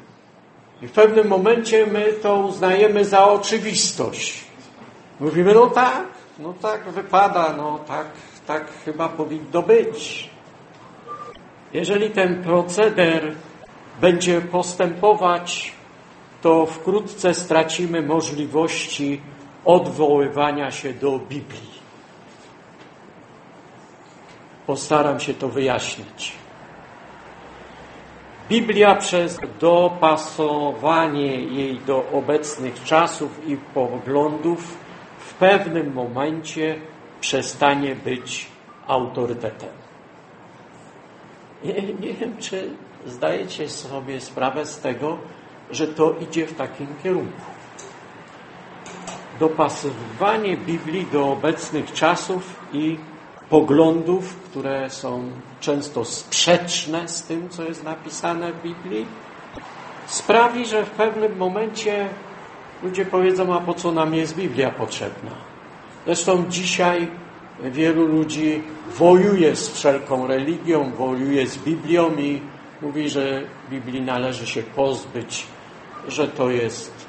I 0.82 0.88
w 0.88 0.92
pewnym 0.92 1.28
momencie 1.28 1.86
my 1.86 2.14
to 2.14 2.36
uznajemy 2.36 3.06
za 3.06 3.28
oczywistość. 3.28 4.44
Mówimy, 5.20 5.54
no 5.54 5.68
tak, 5.68 6.04
no 6.40 6.54
tak 6.62 6.90
wypada, 6.90 7.54
no 7.58 7.80
tak, 7.88 8.08
tak 8.48 8.66
chyba 8.86 9.10
powinno 9.10 9.62
być. 9.62 10.30
Jeżeli 11.74 12.10
ten 12.10 12.44
proceder 12.44 13.36
będzie 14.02 14.42
postępować, 14.42 15.74
to 16.42 16.66
wkrótce 16.66 17.34
stracimy 17.34 18.02
możliwości 18.02 19.22
odwoływania 19.66 20.72
się 20.72 20.94
do 20.94 21.20
Biblii. 21.20 21.78
Postaram 24.68 25.20
się 25.20 25.34
to 25.34 25.50
wyjaśnić. 25.50 26.34
Biblia 28.50 28.96
przez 28.96 29.40
dopasowanie 29.60 31.36
jej 31.36 31.80
do 31.80 32.10
obecnych 32.14 32.84
czasów 32.84 33.48
i 33.48 33.58
poglądów 33.58 34.78
w 35.20 35.34
pewnym 35.34 35.94
momencie 35.94 36.76
przestanie 37.22 37.96
być 37.96 38.48
autorytetem. 38.88 39.87
Nie, 41.68 42.08
nie 42.08 42.14
wiem, 42.14 42.38
czy 42.40 42.70
zdajecie 43.06 43.70
sobie 43.70 44.22
sprawę 44.22 44.66
z 44.66 44.80
tego, 44.80 45.18
że 45.72 45.88
to 45.88 46.16
idzie 46.22 46.48
w 46.48 46.54
takim 46.54 46.88
kierunku. 47.04 47.42
Dopasowywanie 49.40 50.58
Biblii 50.58 51.06
do 51.12 51.32
obecnych 51.32 51.94
czasów 51.94 52.60
i 52.74 52.98
poglądów, 53.50 54.36
które 54.36 54.90
są 54.90 55.32
często 55.60 56.06
sprzeczne 56.06 57.08
z 57.08 57.24
tym, 57.24 57.50
co 57.50 57.64
jest 57.64 57.84
napisane 57.84 58.54
w 58.54 58.62
Biblii, 58.62 59.06
sprawi, 60.08 60.66
że 60.66 60.86
w 60.86 60.90
pewnym 60.90 61.38
momencie 61.38 62.10
ludzie 62.84 63.06
powiedzą, 63.06 63.56
a 63.56 63.60
po 63.60 63.74
co 63.74 63.92
nam 63.92 64.14
jest 64.14 64.36
Biblia 64.36 64.72
potrzebna? 64.72 65.32
Zresztą 66.06 66.46
dzisiaj 66.50 67.08
wielu 67.64 68.08
ludzi 68.08 68.64
wojuje 68.98 69.56
z 69.56 69.70
wszelką 69.70 70.28
religią, 70.28 70.92
wojuje 70.92 71.48
z 71.48 71.58
Biblią 71.58 72.16
i 72.16 72.42
mówi, 72.82 73.10
że 73.10 73.42
Biblii 73.70 74.02
należy 74.02 74.48
się 74.48 74.64
pozbyć, 74.64 75.48
że 76.08 76.28
to 76.28 76.50
jest 76.50 77.08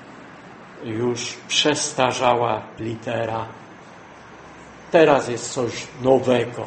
już 0.85 1.37
przestarzała 1.49 2.63
litera. 2.79 3.47
Teraz 4.91 5.29
jest 5.29 5.53
coś 5.53 5.87
nowego, 6.03 6.67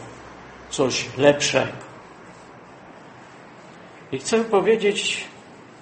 coś 0.70 1.18
lepszego. 1.18 1.92
I 4.12 4.20
chcę 4.20 4.44
powiedzieć, 4.44 5.28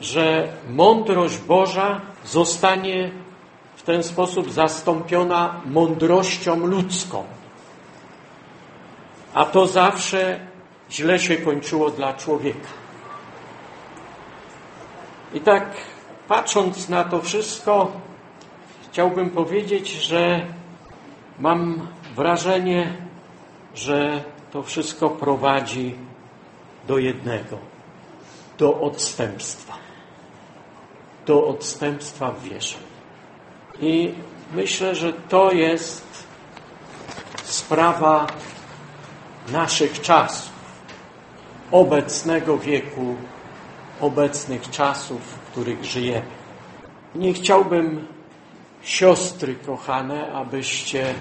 że 0.01 0.53
mądrość 0.69 1.37
Boża 1.37 2.01
zostanie 2.25 3.11
w 3.75 3.83
ten 3.83 4.03
sposób 4.03 4.51
zastąpiona 4.51 5.61
mądrością 5.65 6.65
ludzką. 6.65 7.38
A 9.33 9.45
to 9.45 9.67
zawsze 9.67 10.39
źle 10.91 11.19
się 11.19 11.37
kończyło 11.37 11.89
dla 11.89 12.13
człowieka. 12.13 12.67
I 15.33 15.41
tak 15.41 15.77
patrząc 16.27 16.89
na 16.89 17.03
to 17.03 17.21
wszystko, 17.21 17.91
chciałbym 18.91 19.29
powiedzieć, 19.29 19.89
że 19.89 20.45
mam 21.39 21.87
wrażenie, 22.15 22.97
że 23.75 24.23
to 24.51 24.63
wszystko 24.63 25.09
prowadzi 25.09 25.95
do 26.87 26.97
jednego, 26.97 27.57
do 28.57 28.81
odstępstwa. 28.81 29.73
Do 31.25 31.47
odstępstwa 31.47 32.31
w 32.31 32.43
wierze. 32.43 32.77
I 33.79 34.13
myślę, 34.53 34.95
że 34.95 35.13
to 35.13 35.51
jest 35.51 36.27
sprawa 37.43 38.27
naszych 39.51 40.01
czasów, 40.01 40.51
obecnego 41.71 42.57
wieku, 42.57 43.15
obecnych 44.01 44.69
czasów, 44.69 45.21
w 45.21 45.51
których 45.51 45.85
żyjemy. 45.85 46.25
Nie 47.15 47.33
chciałbym, 47.33 48.07
siostry 48.81 49.55
kochane, 49.55 50.31
abyście 50.33 51.13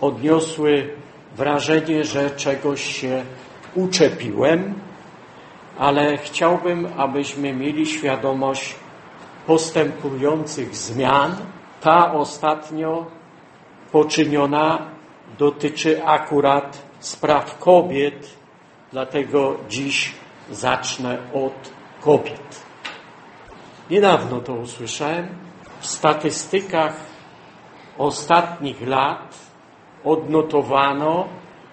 odniosły 0.00 0.90
wrażenie, 1.36 2.04
że 2.04 2.30
czegoś 2.30 2.84
się 3.00 3.24
uczepiłem, 3.74 4.74
ale 5.78 6.18
chciałbym, 6.18 6.88
abyśmy 6.96 7.52
mieli 7.52 7.86
świadomość 7.86 8.74
postępujących 9.46 10.76
zmian. 10.76 11.36
Ta 11.80 12.12
ostatnio 12.12 13.06
poczyniona 13.92 14.86
dotyczy 15.38 16.04
akurat 16.04 16.82
spraw 17.04 17.58
kobiet, 17.58 18.36
dlatego 18.92 19.56
dziś 19.68 20.12
zacznę 20.50 21.18
od 21.34 21.70
kobiet. 22.00 22.64
Niedawno 23.90 24.40
to 24.40 24.54
usłyszałem. 24.54 25.28
W 25.80 25.86
statystykach 25.86 26.96
ostatnich 27.98 28.86
lat 28.86 29.34
odnotowano, 30.04 31.28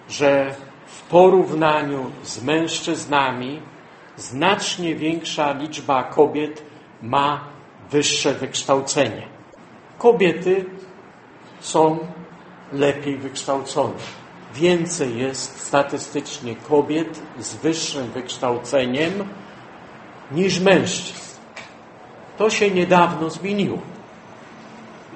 że 0.08 0.54
w 0.86 1.02
porównaniu 1.02 2.10
z 2.22 2.44
mężczyznami 2.44 3.60
znacznie 4.16 4.94
większa 4.94 5.52
liczba 5.52 6.04
kobiet 6.04 6.62
ma 7.02 7.44
wyższe 7.90 8.34
wykształcenie. 8.34 9.26
Kobiety 9.98 10.64
są 11.60 11.98
lepiej 12.72 13.18
wykształcone 13.18 14.21
więcej 14.54 15.18
jest 15.18 15.60
statystycznie 15.60 16.56
kobiet 16.56 17.22
z 17.38 17.54
wyższym 17.54 18.10
wykształceniem 18.10 19.12
niż 20.32 20.60
mężczyzn. 20.60 21.32
To 22.38 22.50
się 22.50 22.70
niedawno 22.70 23.30
zmieniło. 23.30 23.78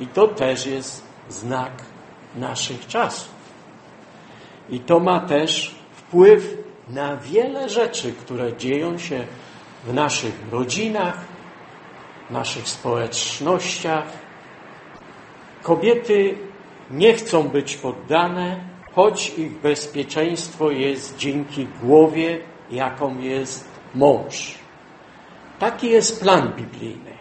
I 0.01 0.07
to 0.07 0.29
też 0.29 0.67
jest 0.67 1.03
znak 1.29 1.73
naszych 2.37 2.87
czasów. 2.87 3.29
I 4.71 4.81
to 4.81 5.01
ma 5.01 5.21
też 5.21 5.75
wpływ 5.97 6.57
na 6.89 7.17
wiele 7.17 7.69
rzeczy, 7.69 8.13
które 8.13 8.57
dzieją 8.57 8.99
się 8.99 9.27
w 9.85 9.95
naszych 9.95 10.35
rodzinach, 10.51 11.19
w 12.29 12.33
naszych 12.33 12.69
społecznościach. 12.69 14.05
Kobiety 15.63 16.39
nie 16.91 17.15
chcą 17.15 17.49
być 17.49 17.77
poddane 17.77 18.76
choć 18.97 19.39
ich 19.39 19.53
bezpieczeństwo 19.53 20.71
jest 20.71 21.17
dzięki 21.17 21.67
głowie, 21.83 22.41
jaką 22.71 23.19
jest 23.19 23.69
mąż. 23.95 24.55
Taki 25.59 25.91
jest 25.91 26.21
plan 26.21 26.53
biblijny. 26.57 27.17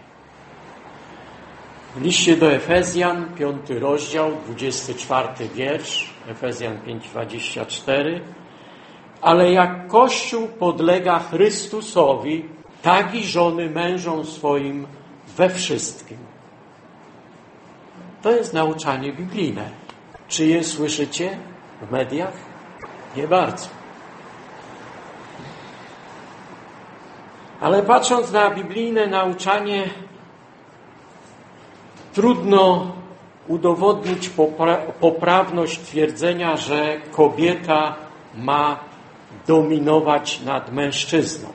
W 1.95 2.01
liście 2.01 2.37
do 2.37 2.51
Efezjan, 2.51 3.25
piąty 3.37 3.79
rozdział, 3.79 4.31
24 4.45 5.27
wiersz, 5.55 6.09
Efezjan 6.27 6.77
5:24. 6.77 8.19
Ale 9.21 9.51
jak 9.51 9.87
Kościół 9.87 10.47
podlega 10.47 11.19
Chrystusowi, 11.19 12.45
tak 12.81 13.15
i 13.15 13.23
żony 13.23 13.69
mężom 13.69 14.25
swoim 14.25 14.87
we 15.37 15.49
wszystkim. 15.49 16.17
To 18.21 18.31
jest 18.31 18.53
nauczanie 18.53 19.13
biblijne. 19.13 19.69
Czy 20.27 20.45
je 20.45 20.63
słyszycie 20.63 21.37
w 21.87 21.91
mediach? 21.91 22.33
Nie 23.15 23.27
bardzo. 23.27 23.67
Ale 27.61 27.83
patrząc 27.83 28.31
na 28.31 28.51
biblijne 28.51 29.07
nauczanie, 29.07 29.89
trudno 32.13 32.91
udowodnić 33.47 34.29
popra 34.29 34.77
poprawność 34.77 35.79
twierdzenia, 35.79 36.57
że 36.57 36.97
kobieta 37.11 37.95
ma 38.37 38.79
dominować 39.47 40.41
nad 40.41 40.73
mężczyzną. 40.73 41.49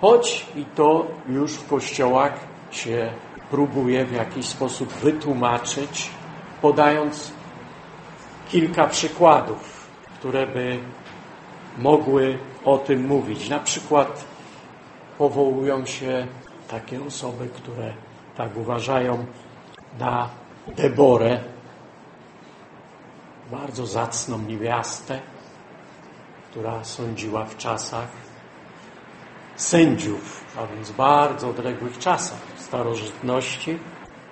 Choć 0.00 0.46
i 0.56 0.64
to 0.64 1.06
już 1.28 1.52
w 1.52 1.68
kościołach 1.68 2.32
się 2.70 3.10
próbuje 3.50 4.04
w 4.04 4.12
jakiś 4.12 4.46
sposób 4.46 4.92
wytłumaczyć, 4.92 6.10
podając 6.62 7.32
kilka 8.50 8.86
przykładów, 8.86 9.90
które 10.18 10.46
by 10.46 10.78
mogły 11.78 12.38
o 12.64 12.78
tym 12.78 13.06
mówić. 13.06 13.48
Na 13.48 13.58
przykład 13.58 14.24
powołują 15.18 15.86
się 15.86 16.26
takie 16.68 17.04
osoby, 17.04 17.48
które 17.48 17.92
tak 18.36 18.56
uważają 18.56 19.26
na 19.98 20.28
Deborę, 20.76 21.40
bardzo 23.50 23.86
zacną 23.86 24.38
niewiastę, 24.38 25.20
która 26.50 26.84
sądziła 26.84 27.44
w 27.44 27.56
czasach 27.56 28.08
sędziów, 29.56 30.44
a 30.58 30.66
więc 30.66 30.90
bardzo 30.90 31.48
odległych 31.48 31.98
czasach 31.98 32.38
starożytności. 32.56 33.78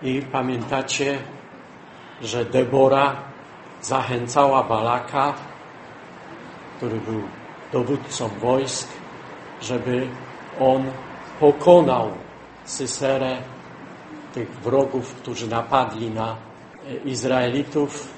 I 0.03 0.23
pamiętacie, 0.33 1.19
że 2.23 2.45
Debora 2.45 3.28
zachęcała 3.83 4.62
Balaka, 4.62 5.35
który 6.77 7.01
był 7.01 7.23
dowódcą 7.73 8.29
wojsk, 8.29 8.88
żeby 9.61 10.09
on 10.61 10.85
pokonał 11.41 12.11
Syserę, 12.64 13.37
tych 14.35 14.51
wrogów, 14.51 15.14
którzy 15.14 15.49
napadli 15.49 16.11
na 16.11 16.37
e, 16.87 16.97
Izraelitów 16.97 18.09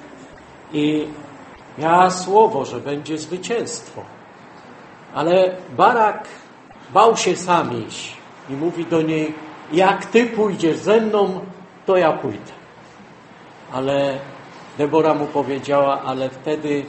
i 0.73 1.07
miała 1.77 2.09
słowo, 2.09 2.65
że 2.65 2.79
będzie 2.79 3.17
zwycięstwo. 3.17 4.01
Ale 5.13 5.55
Barak 5.77 6.27
bał 6.93 7.17
się 7.17 7.35
sam 7.35 7.87
iść 7.87 8.17
i 8.49 8.53
mówi 8.53 8.85
do 8.85 9.01
niej, 9.01 9.33
jak 9.71 10.05
ty 10.05 10.25
pójdziesz 10.25 10.77
ze 10.77 11.01
mną, 11.01 11.39
to 11.85 11.97
ja 11.97 12.11
pójdę. 12.13 12.51
Ale 13.73 14.19
Debora 14.77 15.13
mu 15.13 15.27
powiedziała, 15.27 16.01
ale 16.01 16.29
wtedy 16.29 16.85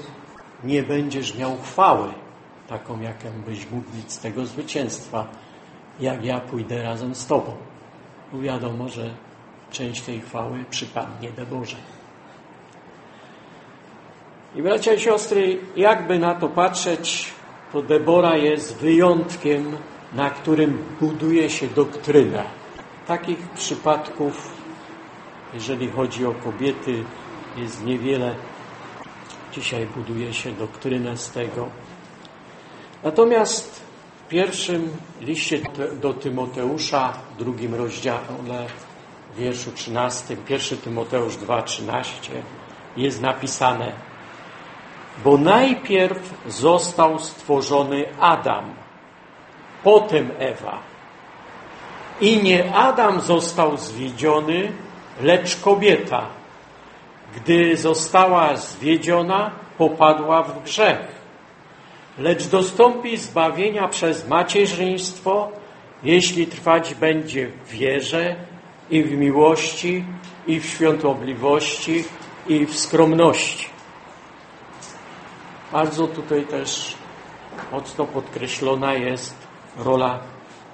nie 0.64 0.82
będziesz 0.82 1.38
miał 1.38 1.56
chwały, 1.56 2.08
taką 2.68 3.00
jaką 3.00 3.28
byś 3.46 3.70
mógł 3.70 3.96
mieć 3.96 4.12
z 4.12 4.18
tego 4.18 4.46
zwycięstwa, 4.46 5.26
jak 6.00 6.24
ja 6.24 6.40
pójdę 6.40 6.82
razem 6.82 7.14
z 7.14 7.26
tobą. 7.26 7.56
Bo 8.32 8.40
wiadomo, 8.40 8.88
że 8.88 9.10
część 9.70 10.02
tej 10.02 10.20
chwały 10.20 10.64
przypadnie 10.70 11.30
Deborze. 11.30 11.76
I 14.56 14.62
bracia 14.62 14.94
i 14.94 15.00
siostry, 15.00 15.58
jakby 15.76 16.18
na 16.18 16.34
to 16.34 16.48
patrzeć, 16.48 17.32
to 17.72 17.82
Debora 17.82 18.36
jest 18.36 18.76
wyjątkiem, 18.76 19.76
na 20.12 20.30
którym 20.30 20.84
buduje 21.00 21.50
się 21.50 21.66
doktryna. 21.66 22.42
Takich 23.06 23.48
przypadków, 23.48 24.54
jeżeli 25.54 25.90
chodzi 25.90 26.26
o 26.26 26.32
kobiety, 26.32 27.04
jest 27.56 27.84
niewiele. 27.84 28.34
Dzisiaj 29.52 29.86
buduje 29.86 30.34
się 30.34 30.52
doktrynę 30.52 31.16
z 31.16 31.30
tego. 31.30 31.68
Natomiast 33.02 33.82
w 34.24 34.28
pierwszym 34.28 34.96
liście 35.20 35.60
do 36.00 36.14
Tymoteusza, 36.14 37.12
drugim 37.38 37.74
rozdziale, 37.74 38.66
wierszu 39.36 39.72
13, 39.72 40.36
1 40.48 40.78
Tymoteusz 40.78 41.36
2,13 41.36 42.30
jest 42.96 43.20
napisane 43.20 43.92
bo 45.24 45.38
najpierw 45.38 46.34
został 46.46 47.18
stworzony 47.18 48.04
Adam, 48.20 48.64
potem 49.84 50.30
Ewa. 50.38 50.78
I 52.20 52.42
nie 52.42 52.74
Adam 52.74 53.20
został 53.20 53.76
zwiedziony, 53.76 54.72
lecz 55.22 55.56
kobieta. 55.56 56.26
Gdy 57.36 57.76
została 57.76 58.56
zwiedziona, 58.56 59.50
popadła 59.78 60.42
w 60.42 60.62
grzech. 60.62 61.22
Lecz 62.18 62.46
dostąpi 62.46 63.16
zbawienia 63.16 63.88
przez 63.88 64.28
macierzyństwo, 64.28 65.48
jeśli 66.02 66.46
trwać 66.46 66.94
będzie 66.94 67.48
w 67.66 67.68
wierze 67.68 68.36
i 68.90 69.02
w 69.02 69.12
miłości, 69.12 70.04
i 70.46 70.60
w 70.60 70.66
świątobliwości, 70.66 72.04
i 72.48 72.66
w 72.66 72.78
skromności. 72.78 73.66
Bardzo 75.72 76.06
tutaj 76.06 76.44
też 76.44 76.94
mocno 77.72 78.04
podkreślona 78.04 78.94
jest 78.94 79.34
rola 79.76 80.20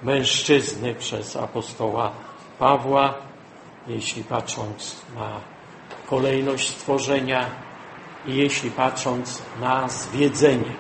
mężczyzny 0.03 0.95
przez 0.95 1.37
apostoła 1.37 2.13
Pawła, 2.59 3.15
jeśli 3.87 4.25
patrząc 4.25 4.97
na 5.15 5.41
kolejność 6.11 6.69
stworzenia 6.69 7.47
i 8.27 8.35
jeśli 8.35 8.71
patrząc 8.71 9.43
na 9.61 9.89
zwiedzenie, 9.89 10.73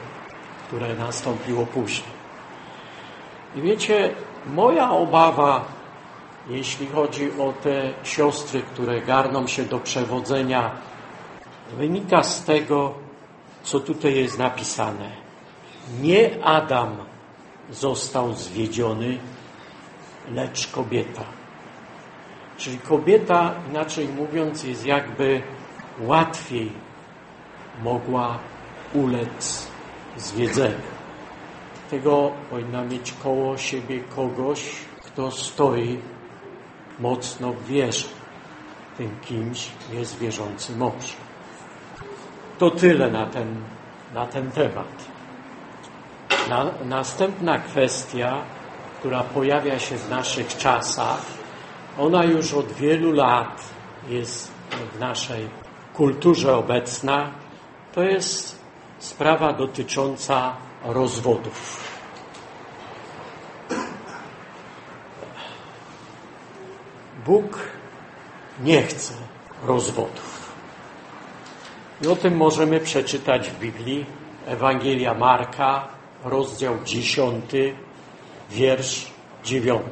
które 0.66 0.94
nastąpiło 0.94 1.66
później. 1.66 2.18
I 3.56 3.62
wiecie, 3.62 4.14
moja 4.46 4.90
obawa, 4.90 5.64
jeśli 6.48 6.86
chodzi 6.86 7.30
o 7.40 7.52
te 7.62 7.92
siostry, 8.04 8.62
które 8.62 9.00
garną 9.00 9.46
się 9.46 9.64
do 9.64 9.78
przewodzenia, 9.78 10.70
wynika 11.76 12.22
z 12.22 12.44
tego, 12.44 12.94
co 13.62 13.80
tutaj 13.80 14.14
jest 14.14 14.38
napisane. 14.38 15.10
Nie 16.00 16.44
Adam 16.44 16.96
został 17.70 18.32
zwiedziony, 18.32 19.18
lecz 20.32 20.66
kobieta. 20.66 21.38
Czyli 22.59 22.79
kobieta, 22.79 23.55
inaczej 23.71 24.09
mówiąc, 24.09 24.64
jest 24.64 24.87
jakby 24.87 25.42
łatwiej 26.01 26.73
mogła 27.83 28.38
ulec 28.94 29.68
zwiedzeniu. 30.16 30.88
Tego 31.90 32.33
powinna 32.51 32.85
mieć 32.85 33.14
koło 33.23 33.57
siebie 33.57 34.01
kogoś, 34.01 34.71
kto 35.05 35.31
stoi 35.31 35.99
mocno 36.99 37.53
w 37.53 37.64
wierze. 37.64 38.09
Tym 38.97 39.11
kimś 39.23 39.68
jest 39.92 40.18
wierzący 40.18 40.77
mąż. 40.77 41.16
To 42.59 42.71
tyle 42.71 43.11
na 43.11 43.27
ten, 43.27 43.57
na 44.14 44.27
ten 44.27 44.51
temat. 44.51 45.05
Na, 46.49 46.71
następna 46.85 47.59
kwestia, 47.59 48.42
która 48.99 49.23
pojawia 49.23 49.79
się 49.79 49.97
w 49.97 50.11
naszych 50.11 50.57
czasach, 50.57 51.38
ona 51.98 52.24
już 52.24 52.54
od 52.54 52.72
wielu 52.72 53.12
lat 53.12 53.64
jest 54.08 54.52
w 54.96 55.00
naszej 55.00 55.48
kulturze 55.94 56.56
obecna, 56.56 57.30
to 57.92 58.02
jest 58.02 58.58
sprawa 58.98 59.52
dotycząca 59.52 60.56
rozwodów. 60.84 61.88
Bóg 67.26 67.58
nie 68.61 68.82
chce 68.82 69.14
rozwodów. 69.66 70.52
I 72.02 72.06
o 72.06 72.16
tym 72.16 72.37
możemy 72.37 72.80
przeczytać 72.80 73.50
w 73.50 73.58
Biblii. 73.58 74.06
Ewangelia 74.46 75.14
Marka, 75.14 75.88
rozdział 76.24 76.74
10, 76.84 77.44
wiersz 78.50 79.06
9. 79.44 79.82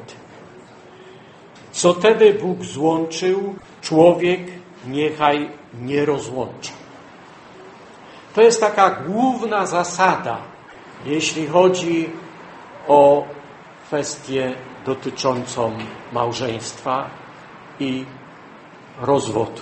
Co 1.77 1.93
tedy 1.93 2.33
Bóg 2.33 2.63
złączył, 2.63 3.55
człowiek 3.81 4.41
niechaj 4.87 5.49
nie 5.81 6.05
rozłącza. 6.05 6.73
To 8.35 8.41
jest 8.41 8.59
taka 8.59 8.89
główna 8.89 9.65
zasada, 9.65 10.37
jeśli 11.05 11.47
chodzi 11.47 12.09
o 12.87 13.25
kwestię 13.87 14.55
dotyczącą 14.85 15.77
małżeństwa 16.13 17.09
i 17.79 18.05
rozwodu. 19.01 19.61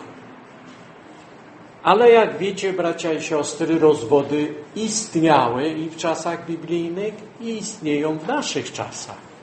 Ale 1.84 2.12
jak 2.12 2.38
wiecie, 2.38 2.74
bracia 2.74 3.14
i 3.14 3.22
siostry, 3.22 3.80
rozwody 3.80 4.54
istniały 4.76 5.70
i 5.70 5.90
w 5.90 5.98
czasach 5.98 6.46
biblijnych, 6.46 7.14
i 7.42 7.58
istnieją 7.58 8.18
w 8.20 8.28
naszych 8.28 8.72
czasach. 8.72 9.35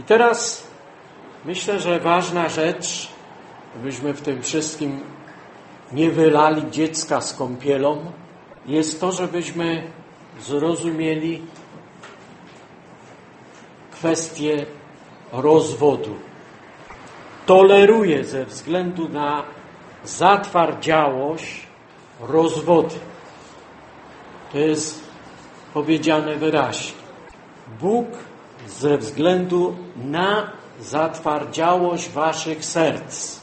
I 0.00 0.02
teraz 0.02 0.66
myślę, 1.44 1.80
że 1.80 2.00
ważna 2.00 2.48
rzecz, 2.48 3.08
byśmy 3.76 4.14
w 4.14 4.20
tym 4.20 4.42
wszystkim 4.42 5.00
nie 5.92 6.10
wylali 6.10 6.70
dziecka 6.70 7.20
z 7.20 7.34
kąpielą, 7.34 8.12
jest 8.66 9.00
to, 9.00 9.12
żebyśmy 9.12 9.90
zrozumieli 10.40 11.42
kwestię 13.90 14.66
rozwodu. 15.32 16.14
Toleruje 17.46 18.24
ze 18.24 18.44
względu 18.44 19.08
na 19.08 19.42
zatwardziałość 20.04 21.66
rozwody. 22.20 22.96
To 24.52 24.58
jest 24.58 25.04
powiedziane 25.74 26.36
wyraźnie. 26.36 27.00
Bóg 27.80 28.06
ze 28.68 28.98
względu 28.98 29.76
na 29.96 30.50
zatwardziałość 30.80 32.10
waszych 32.10 32.64
serc, 32.64 33.40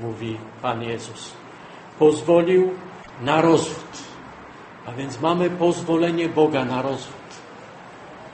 mówi 0.00 0.38
Pan 0.62 0.82
Jezus, 0.82 1.32
pozwolił 1.98 2.70
na 3.22 3.40
rozwód. 3.40 4.04
A 4.86 4.92
więc 4.92 5.20
mamy 5.20 5.50
pozwolenie 5.50 6.28
Boga 6.28 6.64
na 6.64 6.82
rozwód. 6.82 7.14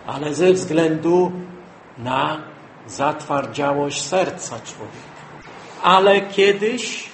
Ale 0.07 0.35
ze 0.35 0.53
względu 0.53 1.33
na 1.99 2.41
zatwardziałość 2.87 4.03
serca 4.03 4.61
człowieka. 4.61 5.11
Ale 5.83 6.21
kiedyś 6.21 7.11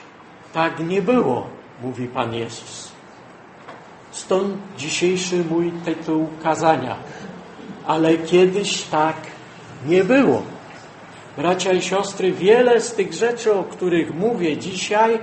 tak 0.53 0.81
nie 0.81 1.03
było, 1.03 1.47
mówi 1.83 2.07
Pan 2.07 2.35
Jezus. 2.35 2.93
Stąd 4.11 4.57
dzisiejszy 4.79 5.45
mój 5.51 5.73
tytuł 5.85 6.29
kazania. 6.43 6.97
Ale 7.87 8.17
kiedyś 8.17 8.83
tak 8.83 9.17
nie 9.87 10.05
było. 10.05 10.43
Bracia 11.37 11.73
i 11.73 11.83
siostry, 11.83 12.33
wiele 12.33 12.81
z 12.81 12.95
tych 12.95 13.13
rzeczy, 13.13 13.55
o 13.55 13.65
których 13.65 14.15
mówię 14.15 14.57
dzisiaj, 14.57 15.19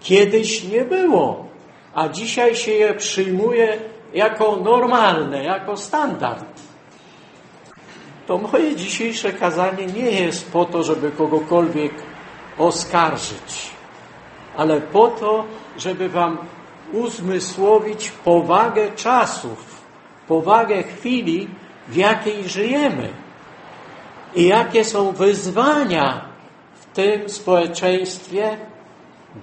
kiedyś 0.00 0.64
nie 0.64 0.84
było, 0.84 1.44
a 1.94 2.08
dzisiaj 2.08 2.56
się 2.56 2.72
je 2.72 2.94
przyjmuje 2.94 3.78
jako 4.14 4.56
normalne, 4.56 5.44
jako 5.44 5.76
standard. 5.76 6.44
To 8.26 8.38
moje 8.38 8.76
dzisiejsze 8.76 9.32
kazanie 9.32 9.86
nie 9.86 10.10
jest 10.10 10.52
po 10.52 10.64
to, 10.64 10.82
żeby 10.82 11.10
kogokolwiek 11.10 11.92
oskarżyć, 12.58 13.70
ale 14.56 14.80
po 14.80 15.08
to, 15.08 15.44
żeby 15.78 16.08
wam 16.08 16.38
uzmysłowić 16.92 18.10
powagę 18.10 18.92
czasów, 18.96 19.82
powagę 20.28 20.82
chwili, 20.82 21.48
w 21.88 21.96
jakiej 21.96 22.48
żyjemy 22.48 23.08
i 24.34 24.46
jakie 24.46 24.84
są 24.84 25.12
wyzwania 25.12 26.24
w 26.74 26.86
tym 26.86 27.28
społeczeństwie 27.28 28.56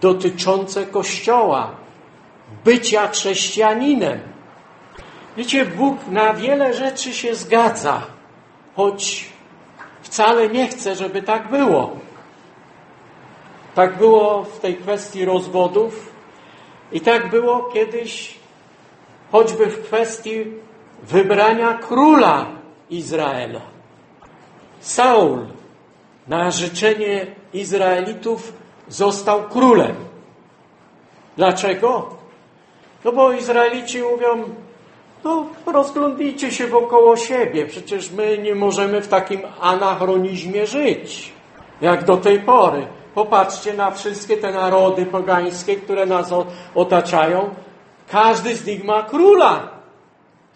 dotyczące 0.02 0.86
Kościoła, 0.86 1.72
bycia 2.66 3.08
chrześcijaninem. 3.08 4.20
Wiecie, 5.38 5.66
Bóg 5.66 6.08
na 6.08 6.34
wiele 6.34 6.74
rzeczy 6.74 7.14
się 7.14 7.36
zgadza, 7.36 8.02
choć 8.76 9.30
wcale 10.02 10.50
nie 10.50 10.68
chce, 10.68 10.96
żeby 10.96 11.22
tak 11.22 11.50
było. 11.50 11.96
Tak 13.76 13.98
było 13.98 14.44
w 14.44 14.60
tej 14.60 14.76
kwestii 14.76 15.26
rozwodów 15.26 16.12
i 16.92 17.02
tak 17.02 17.30
było 17.30 17.64
kiedyś 17.64 18.36
choćby 19.32 19.66
w 19.66 19.86
kwestii 19.86 20.46
wybrania 21.04 21.74
króla 21.74 22.46
Izraela. 22.90 23.62
Saul 24.80 25.46
na 26.28 26.52
życzenie 26.52 27.28
Izraelitów 27.54 28.54
został 28.88 29.44
królem. 29.44 29.96
Dlaczego? 31.38 32.10
No 33.06 33.12
bo 33.12 33.32
Izraelici 33.32 34.02
mówią, 34.02 34.44
no 35.24 35.46
rozglądnijcie 35.66 36.52
się 36.52 36.68
wokoło 36.68 37.18
siebie, 37.18 37.66
przecież 37.66 38.12
my 38.12 38.38
nie 38.38 38.56
możemy 38.56 39.02
w 39.02 39.08
takim 39.08 39.42
anachronizmie 39.62 40.68
żyć, 40.68 41.34
jak 41.82 42.06
do 42.06 42.18
tej 42.18 42.40
pory. 42.40 42.88
Popatrzcie 43.16 43.74
na 43.74 43.92
wszystkie 43.92 44.38
te 44.38 44.52
narody 44.52 45.06
pogańskie, 45.06 45.76
które 45.76 46.06
nas 46.06 46.34
otaczają. 46.76 47.56
Każdy 48.12 48.56
z 48.56 48.66
nich 48.66 48.84
ma 48.84 49.04
króla, 49.04 49.81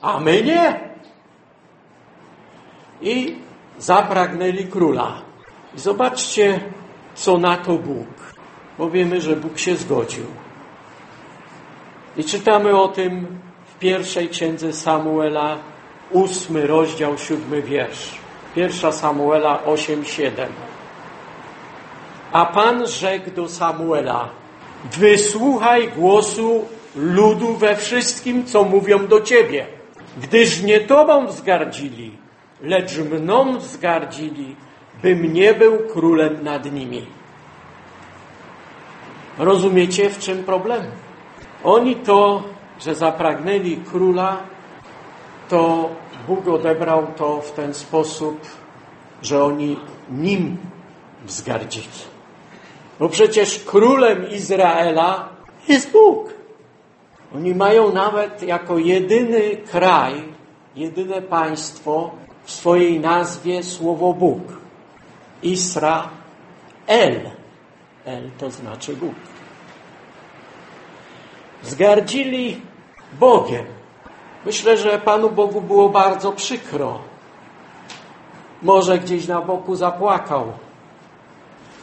a 0.05 0.19
my 0.19 0.43
nie. 0.43 0.79
I 3.01 3.35
zapragnęli 3.77 4.65
króla. 4.67 5.21
I 5.75 5.79
zobaczcie, 5.79 6.59
co 7.15 7.37
na 7.37 7.57
to 7.57 7.73
Bóg. 7.73 8.07
Bo 8.77 8.89
wiemy, 8.89 9.21
że 9.21 9.35
Bóg 9.35 9.59
się 9.59 9.75
zgodził. 9.75 10.25
I 12.17 12.23
czytamy 12.23 12.79
o 12.79 12.87
tym 12.87 13.39
w 13.65 13.79
pierwszej 13.79 14.29
księdze 14.29 14.73
Samuela, 14.73 15.57
ósmy 16.11 16.67
rozdział, 16.67 17.17
siódmy 17.17 17.61
wiersz. 17.61 18.15
Pierwsza 18.55 18.91
Samuela 18.91 19.59
8:7. 19.65 20.47
A 22.31 22.45
Pan 22.45 22.87
rzekł 22.87 23.31
do 23.31 23.49
Samuela: 23.49 24.29
Wysłuchaj 24.91 25.87
głosu 25.87 26.65
ludu 26.95 27.53
we 27.53 27.75
wszystkim, 27.75 28.45
co 28.45 28.63
mówią 28.63 29.07
do 29.07 29.21
ciebie, 29.21 29.74
gdyż 30.17 30.61
nie 30.61 30.79
tobą 30.79 31.27
wzgardzili, 31.27 32.17
lecz 32.61 32.97
mną 32.97 33.57
wzgardzili, 33.59 34.55
bym 35.01 35.33
nie 35.33 35.53
był 35.53 35.79
królem 35.79 36.43
nad 36.43 36.71
nimi. 36.71 37.05
Rozumiecie, 39.37 40.09
w 40.09 40.19
czym 40.19 40.43
problem? 40.43 40.83
Oni 41.63 41.95
to, 41.95 42.43
że 42.79 42.95
zapragnęli 42.95 43.77
króla, 43.77 44.37
to 45.49 45.89
Bóg 46.27 46.47
odebrał 46.47 47.07
to 47.17 47.41
w 47.41 47.51
ten 47.51 47.73
sposób, 47.73 48.41
że 49.21 49.43
oni 49.43 49.79
nim 50.09 50.57
wzgardzili. 51.25 51.87
Bo 52.99 53.09
przecież 53.09 53.63
królem 53.63 54.29
Izraela 54.29 55.29
jest 55.67 55.91
Bóg. 55.91 56.34
Oni 57.35 57.55
mają 57.55 57.93
nawet 57.93 58.43
jako 58.43 58.77
jedyny 58.77 59.57
kraj, 59.71 60.23
jedyne 60.75 61.21
państwo 61.21 62.11
w 62.43 62.51
swojej 62.51 62.99
nazwie 62.99 63.63
słowo 63.63 64.13
Bóg. 64.13 64.41
Israel. 65.43 67.31
El 68.05 68.31
to 68.37 68.51
znaczy 68.51 68.95
Bóg. 68.95 69.15
Zgardzili 71.63 72.61
Bogiem. 73.19 73.65
Myślę, 74.45 74.77
że 74.77 74.99
Panu 74.99 75.29
Bogu 75.29 75.61
było 75.61 75.89
bardzo 75.89 76.31
przykro. 76.31 76.99
Może 78.61 78.99
gdzieś 78.99 79.27
na 79.27 79.41
boku 79.41 79.75
zapłakał. 79.75 80.51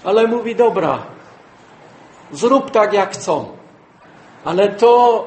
Ale 0.05 0.27
mówi, 0.27 0.57
dobra, 0.57 0.99
zrób 2.33 2.71
tak 2.71 2.93
jak 2.93 3.13
chcą. 3.13 3.49
Ale 4.45 4.69
to, 4.69 5.27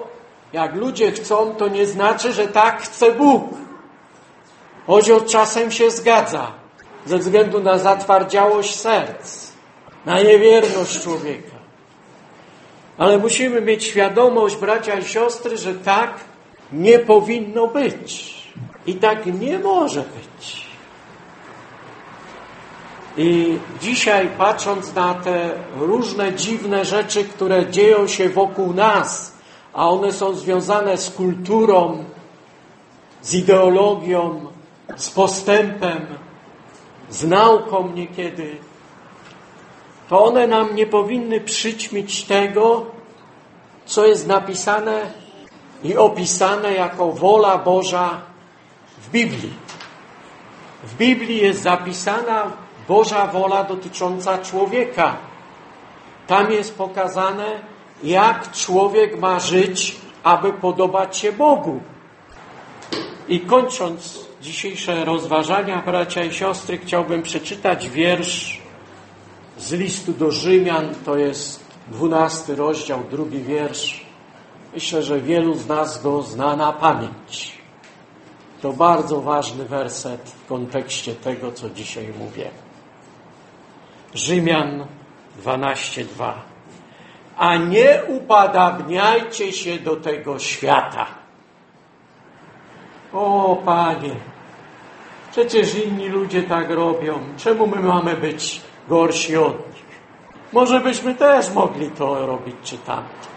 jak 0.54 0.76
ludzie 0.76 1.12
chcą, 1.12 1.56
to 1.56 1.68
nie 1.68 1.86
znaczy, 1.86 2.34
że 2.34 2.48
tak 2.48 2.82
chce 2.82 3.12
Bóg. 3.12 3.44
Od 4.88 5.28
czasem 5.28 5.72
się 5.72 5.92
zgadza, 5.92 6.52
ze 7.06 7.18
względu 7.18 7.60
na 7.60 7.78
zatwardziałość 7.78 8.76
serc, 8.76 9.52
na 10.06 10.22
niewierność 10.22 11.02
człowieka. 11.02 11.56
Ale 12.98 13.18
musimy 13.18 13.62
mieć 13.62 13.84
świadomość, 13.84 14.56
bracia 14.56 15.00
i 15.00 15.04
siostry, 15.04 15.58
że 15.58 15.74
tak 15.74 16.20
nie 16.72 17.00
powinno 17.00 17.68
być. 17.68 18.36
I 18.88 18.96
tak 18.96 19.26
nie 19.26 19.60
może 19.60 20.02
być. 20.02 20.66
I 23.18 23.58
dzisiaj 23.82 24.30
patrząc 24.38 24.94
na 24.94 25.14
te 25.14 25.50
różne 25.80 26.34
dziwne 26.34 26.86
rzeczy, 26.86 27.24
które 27.24 27.70
dzieją 27.70 28.08
się 28.08 28.30
wokół 28.30 28.74
nas, 28.74 29.35
a 29.76 29.90
one 29.90 30.14
są 30.14 30.36
związane 30.36 30.98
z 30.98 31.10
kulturą, 31.10 32.04
z 33.22 33.34
ideologią, 33.34 34.46
z 34.96 35.10
postępem, 35.10 36.06
z 37.10 37.24
nauką 37.24 37.92
niekiedy, 37.92 38.58
to 40.10 40.24
one 40.26 40.48
nam 40.48 40.76
nie 40.76 40.88
powinny 40.88 41.42
przyćmić 41.42 42.24
tego, 42.24 42.86
co 43.86 44.06
jest 44.06 44.28
napisane 44.28 45.12
i 45.84 45.98
opisane 45.98 46.74
jako 46.74 47.12
wola 47.12 47.58
Boża 47.58 48.22
w 48.98 49.10
Biblii. 49.10 49.54
W 50.84 50.96
Biblii 50.98 51.38
jest 51.38 51.62
zapisana 51.62 52.52
Boża 52.88 53.28
wola 53.28 53.64
dotycząca 53.64 54.38
człowieka. 54.38 55.16
Tam 56.28 56.52
jest 56.52 56.78
pokazane, 56.78 57.75
jak 58.06 58.52
człowiek 58.52 59.20
ma 59.20 59.40
żyć, 59.40 59.96
aby 60.24 60.54
podobać 60.54 61.18
się 61.18 61.32
Bogu. 61.32 61.80
I 63.28 63.40
kończąc 63.40 64.26
dzisiejsze 64.42 65.06
rozważania, 65.06 65.82
bracia 65.82 66.24
i 66.24 66.34
siostry, 66.34 66.78
chciałbym 66.78 67.24
przeczytać 67.24 67.90
wiersz 67.90 68.62
z 69.58 69.72
listu 69.72 70.14
do 70.14 70.32
Rzymian, 70.32 70.96
to 71.06 71.18
jest 71.18 71.66
dwunasty 71.88 72.56
rozdział, 72.56 73.04
drugi 73.12 73.40
wiersz. 73.40 74.06
Myślę, 74.74 75.04
że 75.04 75.22
wielu 75.22 75.56
z 75.56 75.68
nas 75.68 76.04
go 76.04 76.22
zna 76.22 76.56
na 76.56 76.74
pamięć. 76.74 77.58
To 78.62 78.74
bardzo 78.74 79.22
ważny 79.22 79.66
werset 79.66 80.30
w 80.30 80.48
kontekście 80.48 81.16
tego, 81.16 81.52
co 81.52 81.70
dzisiaj 81.70 82.14
mówię. 82.20 82.50
Rzymian 84.14 84.86
12:2. 85.44 86.55
A 87.38 87.56
nie 87.56 88.02
upadabniajcie 88.08 89.52
się 89.52 89.80
do 89.80 89.96
tego 89.96 90.40
świata. 90.40 91.06
O 93.14 93.62
Panie, 93.66 94.16
przecież 95.32 95.76
inni 95.76 96.10
ludzie 96.10 96.44
tak 96.44 96.70
robią. 96.70 97.20
Czemu 97.38 97.68
my 97.68 97.80
mamy 97.80 98.16
być 98.16 98.62
gorsi 98.90 99.38
od 99.38 99.58
nich? 99.76 99.86
Może 100.54 100.80
byśmy 100.80 101.16
też 101.16 101.52
mogli 101.52 101.90
to 101.90 102.28
robić 102.28 102.56
czy 102.64 102.78
tamto. 102.78 103.36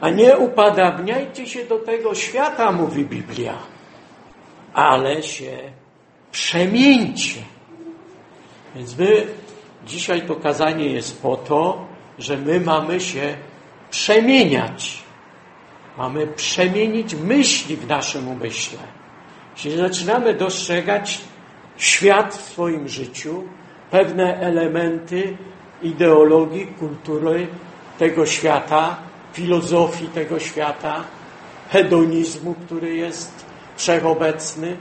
A 0.00 0.10
nie 0.10 0.36
upadabniajcie 0.36 1.46
się 1.46 1.64
do 1.64 1.78
tego 1.78 2.14
świata, 2.14 2.72
mówi 2.72 3.04
Biblia, 3.04 3.54
ale 4.74 5.22
się 5.22 5.58
przemieńcie. 6.32 7.40
Więc 8.74 8.98
my, 8.98 9.26
dzisiaj 9.86 10.22
to 10.22 10.36
kazanie 10.36 10.86
jest 10.86 11.22
po 11.22 11.36
to, 11.36 11.86
że 12.18 12.36
my 12.36 12.60
mamy 12.60 13.00
się 13.00 13.36
przemieniać. 13.90 15.04
Mamy 15.98 16.26
przemienić 16.26 17.14
myśli 17.14 17.76
w 17.76 17.86
naszym 17.88 18.28
umyśle. 18.28 18.78
Jeśli 19.56 19.76
zaczynamy 19.76 20.34
dostrzegać 20.34 21.20
świat 21.76 22.34
w 22.34 22.40
swoim 22.40 22.88
życiu, 22.88 23.44
pewne 23.90 24.40
elementy 24.40 25.36
ideologii, 25.82 26.66
kultury 26.66 27.46
tego 27.98 28.26
świata, 28.26 28.96
filozofii 29.32 30.06
tego 30.08 30.38
świata, 30.38 31.04
hedonizmu, 31.70 32.54
który 32.66 32.94
jest 32.94 33.44
wszechobecny, 33.76 34.76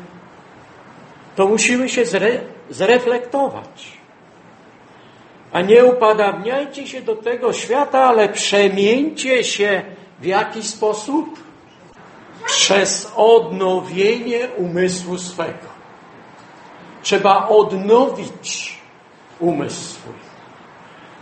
to 1.35 1.47
musimy 1.47 1.89
się 1.89 2.05
zre, 2.05 2.41
zreflektować. 2.69 4.02
A 5.53 5.61
nie 5.61 5.85
upadabniajcie 5.85 6.87
się 6.87 7.01
do 7.01 7.15
tego 7.15 7.53
świata, 7.53 8.03
ale 8.03 8.29
przemieńcie 8.29 9.43
się 9.43 9.81
w 10.19 10.25
jaki 10.25 10.63
sposób? 10.63 11.39
Przez 12.45 13.11
odnowienie 13.15 14.47
umysłu 14.57 15.17
swego. 15.17 15.73
Trzeba 17.01 17.47
odnowić 17.47 18.77
umysł 19.39 19.83
swój. 19.83 20.13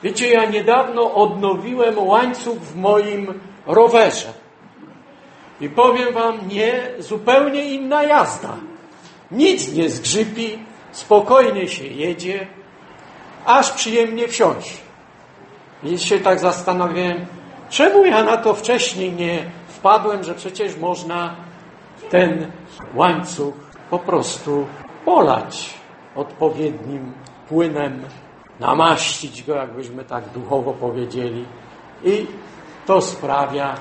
Wiecie, 0.03 0.29
ja 0.29 0.45
niedawno 0.45 1.13
odnowiłem 1.13 1.99
łańcuch 1.99 2.57
w 2.57 2.75
moim 2.75 3.39
rowerze. 3.65 4.33
I 5.61 5.69
powiem 5.69 6.13
wam, 6.13 6.47
nie, 6.47 6.89
zupełnie 6.99 7.65
inna 7.65 8.03
jazda. 8.03 8.57
Nic 9.31 9.73
nie 9.73 9.89
zgrzypi, 9.89 10.59
spokojnie 10.91 11.67
się 11.67 11.87
jedzie, 11.87 12.47
aż 13.45 13.71
przyjemnie 13.71 14.27
wsiąść. 14.27 14.77
I 15.83 15.99
się 15.99 16.19
tak 16.19 16.39
zastanawiałem, 16.39 17.25
czemu 17.69 18.05
ja 18.05 18.23
na 18.23 18.37
to 18.37 18.53
wcześniej 18.53 19.13
nie 19.13 19.45
wpadłem, 19.67 20.23
że 20.23 20.35
przecież 20.35 20.77
można 20.77 21.35
ten 22.09 22.51
łańcuch 22.95 23.53
po 23.89 23.99
prostu 23.99 24.67
polać 25.05 25.69
odpowiednim 26.15 27.13
płynem, 27.49 28.03
namaścić 28.59 29.43
go, 29.43 29.55
jakbyśmy 29.55 30.03
tak 30.03 30.29
duchowo 30.29 30.73
powiedzieli. 30.73 31.45
I 32.03 32.27
to 32.85 33.01
sprawia, 33.01 33.75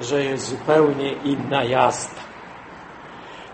że 0.00 0.24
jest 0.24 0.48
zupełnie 0.48 1.12
inna 1.12 1.64
jazda. 1.64 2.20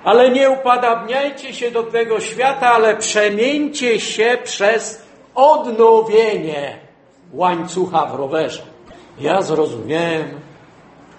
Ale 0.05 0.31
nie 0.31 0.51
upadabniajcie 0.51 1.55
się 1.55 1.71
do 1.71 1.83
tego 1.83 2.21
świata, 2.21 2.73
ale 2.73 2.97
przemieńcie 2.97 4.01
się 4.01 4.39
przez 4.45 5.06
odnowienie 5.37 6.79
łańcucha 7.33 8.07
w 8.07 8.15
rowerze. 8.15 8.63
Ja 9.21 9.43
zrozumiałem 9.43 10.41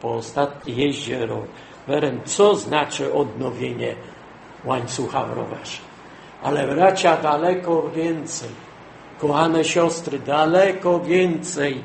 po 0.02 0.14
ostatniej 0.14 0.78
jeździe 0.78 1.26
rowerem, 1.26 2.22
co 2.26 2.56
znaczy 2.56 3.14
odnowienie 3.14 3.96
łańcucha 4.66 5.26
w 5.26 5.34
rowerze. 5.34 5.78
Ale 6.44 6.68
bracia, 6.68 7.18
daleko 7.18 7.90
więcej, 7.90 8.50
kochane 9.20 9.66
siostry, 9.66 10.20
daleko 10.20 11.00
więcej 11.00 11.84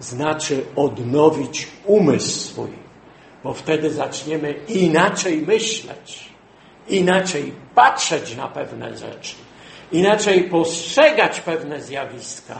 znaczy 0.00 0.64
odnowić 0.76 1.68
umysł 1.84 2.28
swój, 2.28 2.70
bo 3.44 3.54
wtedy 3.54 3.90
zaczniemy 3.90 4.54
inaczej 4.68 5.40
myśleć, 5.46 6.30
inaczej 6.88 7.52
patrzeć 7.74 8.36
na 8.36 8.48
pewne 8.48 8.96
rzeczy, 8.96 9.34
inaczej 9.92 10.44
postrzegać 10.44 11.40
pewne 11.40 11.80
zjawiska 11.80 12.58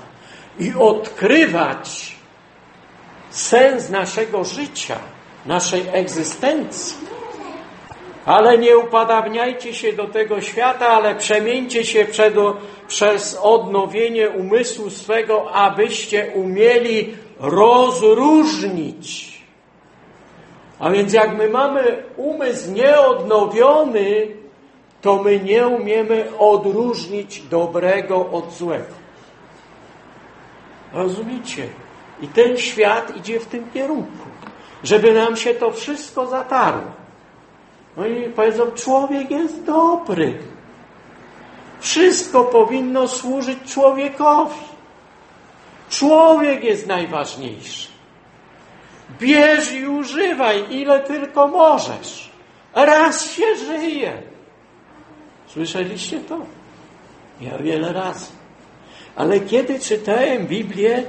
i 0.58 0.72
odkrywać 0.78 2.16
sens 3.30 3.90
naszego 3.90 4.44
życia, 4.44 4.98
naszej 5.46 5.82
egzystencji. 5.92 6.96
Ale 8.26 8.58
nie 8.58 8.78
upadabniajcie 8.78 9.74
się 9.74 9.92
do 9.92 10.06
tego 10.06 10.40
świata, 10.40 10.88
ale 10.88 11.14
przemieńcie 11.14 11.84
się 11.84 12.04
przed, 12.04 12.34
przez 12.88 13.38
odnowienie 13.42 14.30
umysłu 14.30 14.90
swego, 14.90 15.52
abyście 15.52 16.32
umieli 16.34 17.16
rozróżnić. 17.40 19.30
A 20.78 20.90
więc 20.90 21.12
jak 21.12 21.36
my 21.36 21.48
mamy 21.48 22.02
umysł 22.16 22.72
nieodnowiony, 22.72 24.26
to 25.00 25.22
my 25.22 25.40
nie 25.40 25.66
umiemy 25.66 26.38
odróżnić 26.38 27.42
dobrego 27.42 28.30
od 28.30 28.52
złego. 28.52 28.94
Rozumiecie? 30.92 31.68
I 32.22 32.28
ten 32.28 32.56
świat 32.56 33.16
idzie 33.16 33.40
w 33.40 33.46
tym 33.46 33.70
kierunku, 33.70 34.28
żeby 34.84 35.14
nam 35.14 35.36
się 35.36 35.54
to 35.54 35.70
wszystko 35.70 36.26
zatarło. 36.26 36.90
No 37.96 38.06
i 38.06 38.30
powiedzą, 38.30 38.70
człowiek 38.70 39.30
jest 39.30 39.64
dobry. 39.64 40.38
Wszystko 41.80 42.44
powinno 42.44 43.08
służyć 43.08 43.58
człowiekowi. 43.74 44.70
Człowiek 45.90 46.64
jest 46.64 46.86
najważniejszy. 46.86 47.88
Bierz 49.20 49.72
i 49.72 49.86
używaj, 49.86 50.64
ile 50.70 51.00
tylko 51.00 51.48
możesz. 51.48 52.30
Raz 52.74 53.32
się 53.32 53.56
żyje. 53.56 54.29
Słyszeliście 55.52 56.20
to? 56.20 56.38
Ja 57.40 57.58
wiele 57.58 57.92
razy. 57.92 58.26
Ale 59.16 59.40
kiedy 59.40 59.80
czytałem 59.80 60.46
Biblię, 60.46 61.02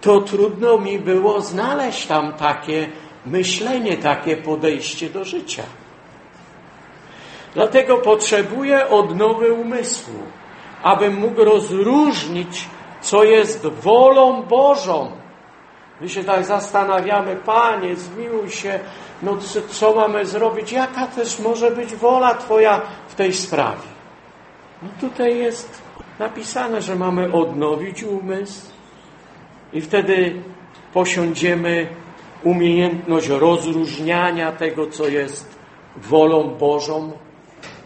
to 0.00 0.20
trudno 0.20 0.78
mi 0.78 0.98
było 0.98 1.40
znaleźć 1.40 2.06
tam 2.06 2.32
takie 2.32 2.88
myślenie, 3.26 3.96
takie 3.96 4.36
podejście 4.36 5.10
do 5.10 5.24
życia. 5.24 5.62
Dlatego 7.54 7.98
potrzebuję 7.98 8.88
odnowy 8.88 9.52
umysłu, 9.52 10.22
abym 10.82 11.14
mógł 11.14 11.44
rozróżnić, 11.44 12.68
co 13.00 13.24
jest 13.24 13.66
wolą 13.66 14.42
Bożą. 14.42 15.10
My 16.00 16.08
się 16.08 16.24
tak 16.24 16.44
zastanawiamy, 16.44 17.36
Panie, 17.36 17.96
zmiłuj 17.96 18.50
się, 18.50 18.80
no 19.24 19.36
co, 19.70 19.94
mamy 19.94 20.26
zrobić? 20.26 20.72
Jaka 20.72 21.06
też 21.06 21.38
może 21.38 21.70
być 21.70 21.94
wola 21.94 22.34
Twoja 22.34 22.80
w 23.08 23.14
tej 23.14 23.32
sprawie? 23.32 23.94
No 24.82 24.88
tutaj 25.00 25.38
jest 25.38 25.82
napisane, 26.18 26.82
że 26.82 26.96
mamy 26.96 27.32
odnowić 27.32 28.02
umysł 28.02 28.66
i 29.72 29.80
wtedy 29.80 30.42
posiądziemy 30.92 31.86
umiejętność 32.44 33.28
rozróżniania 33.28 34.52
tego, 34.52 34.86
co 34.86 35.08
jest 35.08 35.58
wolą 35.96 36.48
Bożą, 36.48 37.12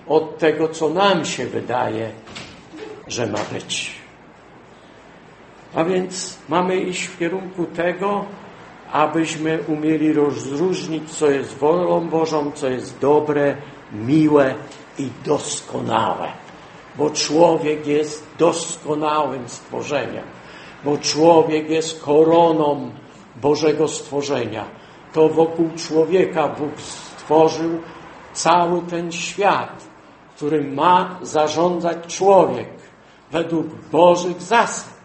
od 0.08 0.38
tego, 0.38 0.68
co 0.68 0.88
nam 0.88 1.24
się 1.24 1.46
wydaje, 1.46 2.10
że 3.06 3.26
ma 3.26 3.38
być. 3.52 3.94
A 5.74 5.84
więc 5.84 6.38
mamy 6.48 6.76
iść 6.76 7.06
w 7.06 7.18
kierunku 7.18 7.64
tego, 7.64 8.24
abyśmy 8.92 9.58
umieli 9.68 10.12
rozróżnić, 10.12 11.10
co 11.10 11.30
jest 11.30 11.58
wolą 11.58 12.08
Bożą, 12.08 12.52
co 12.54 12.68
jest 12.68 12.98
dobre, 12.98 13.56
miłe 13.92 14.54
i 14.98 15.08
doskonałe. 15.24 16.28
bo 16.96 17.10
człowiek 17.10 17.86
jest 17.86 18.26
doskonałym 18.38 19.48
stworzeniem, 19.48 20.24
bo 20.84 20.98
człowiek 20.98 21.70
jest 21.70 22.02
koroną 22.02 22.90
Bożego 23.42 23.88
stworzenia. 23.88 24.64
To 25.12 25.28
wokół 25.28 25.70
człowieka 25.76 26.48
Bóg 26.48 26.80
stworzył 26.80 27.80
cały 28.32 28.82
ten 28.82 29.12
świat, 29.12 29.84
którym 30.36 30.74
ma 30.74 31.18
zarządzać 31.22 32.16
człowiek 32.16 32.68
według 33.32 33.66
Bożych 33.92 34.42
zasad. 34.42 34.98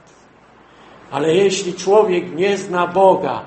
Ale 1.11 1.35
jeśli 1.35 1.73
człowiek 1.73 2.35
nie 2.35 2.57
zna 2.57 2.87
Boga, 2.87 3.41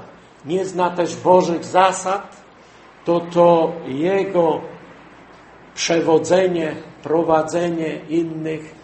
nie 0.47 0.65
zna 0.65 0.91
też 0.91 1.17
Bożych 1.17 1.65
zasad, 1.65 2.37
to 3.05 3.21
to 3.21 3.73
jego 3.87 4.61
przewodzenie, 5.75 6.75
prowadzenie 7.03 8.01
innych 8.09 8.75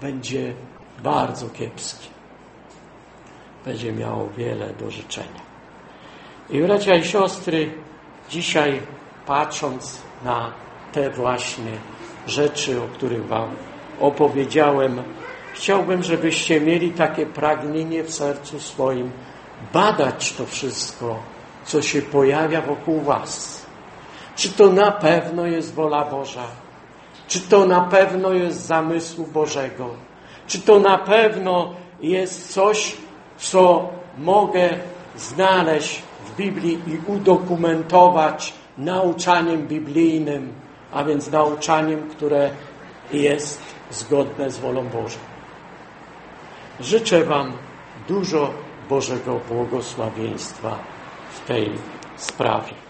będzie 0.00 0.54
bardzo 1.02 1.48
kiepskie. 1.48 2.06
Będzie 3.64 3.92
miało 3.92 4.28
wiele 4.36 4.70
do 4.72 4.90
życzenia. 4.90 5.44
I 6.50 6.60
bracia 6.60 6.94
i 6.94 7.04
siostry, 7.04 7.70
dzisiaj 8.30 8.80
patrząc 9.26 10.02
na 10.24 10.52
te 10.92 11.10
właśnie 11.10 11.72
rzeczy, 12.26 12.82
o 12.82 12.86
których 12.94 13.26
Wam 13.26 13.50
opowiedziałem, 14.00 15.02
chciałbym, 15.54 16.02
żebyście 16.02 16.60
mieli 16.60 16.90
takie 16.90 17.26
pragnienie 17.26 18.04
w 18.04 18.14
sercu 18.14 18.60
swoim 18.60 19.10
badać 19.72 20.32
to 20.32 20.46
wszystko, 20.46 21.18
co 21.64 21.82
się 21.82 22.02
pojawia 22.02 22.60
wokół 22.60 23.00
Was. 23.00 23.66
Czy 24.36 24.48
to 24.48 24.72
na 24.72 24.90
pewno 24.90 25.46
jest 25.46 25.74
wola 25.74 26.04
Boża? 26.04 26.46
Czy 27.28 27.40
to 27.40 27.66
na 27.66 27.80
pewno 27.80 28.32
jest 28.32 28.66
zamysłu 28.66 29.26
Bożego? 29.26 29.90
Czy 30.46 30.60
to 30.60 30.80
na 30.80 30.98
pewno 30.98 31.74
jest 32.00 32.52
coś, 32.52 32.96
co 33.38 33.88
mogę 34.18 34.68
znaleźć 35.16 36.02
w 36.26 36.36
Biblii 36.36 36.78
i 36.86 37.10
udokumentować 37.10 38.54
nauczaniem 38.78 39.68
biblijnym, 39.68 40.52
a 40.92 41.04
więc 41.04 41.30
nauczaniem, 41.30 42.10
które 42.10 42.50
jest 43.12 43.60
zgodne 43.90 44.50
z 44.50 44.58
wolą 44.58 44.88
Bożą. 44.88 45.18
Życzę 46.80 47.24
Wam 47.24 47.52
dużo 48.08 48.50
Bożego 48.94 49.40
błogosławieństwa 49.48 50.78
w 51.28 51.46
tej 51.46 51.78
sprawie. 52.16 52.83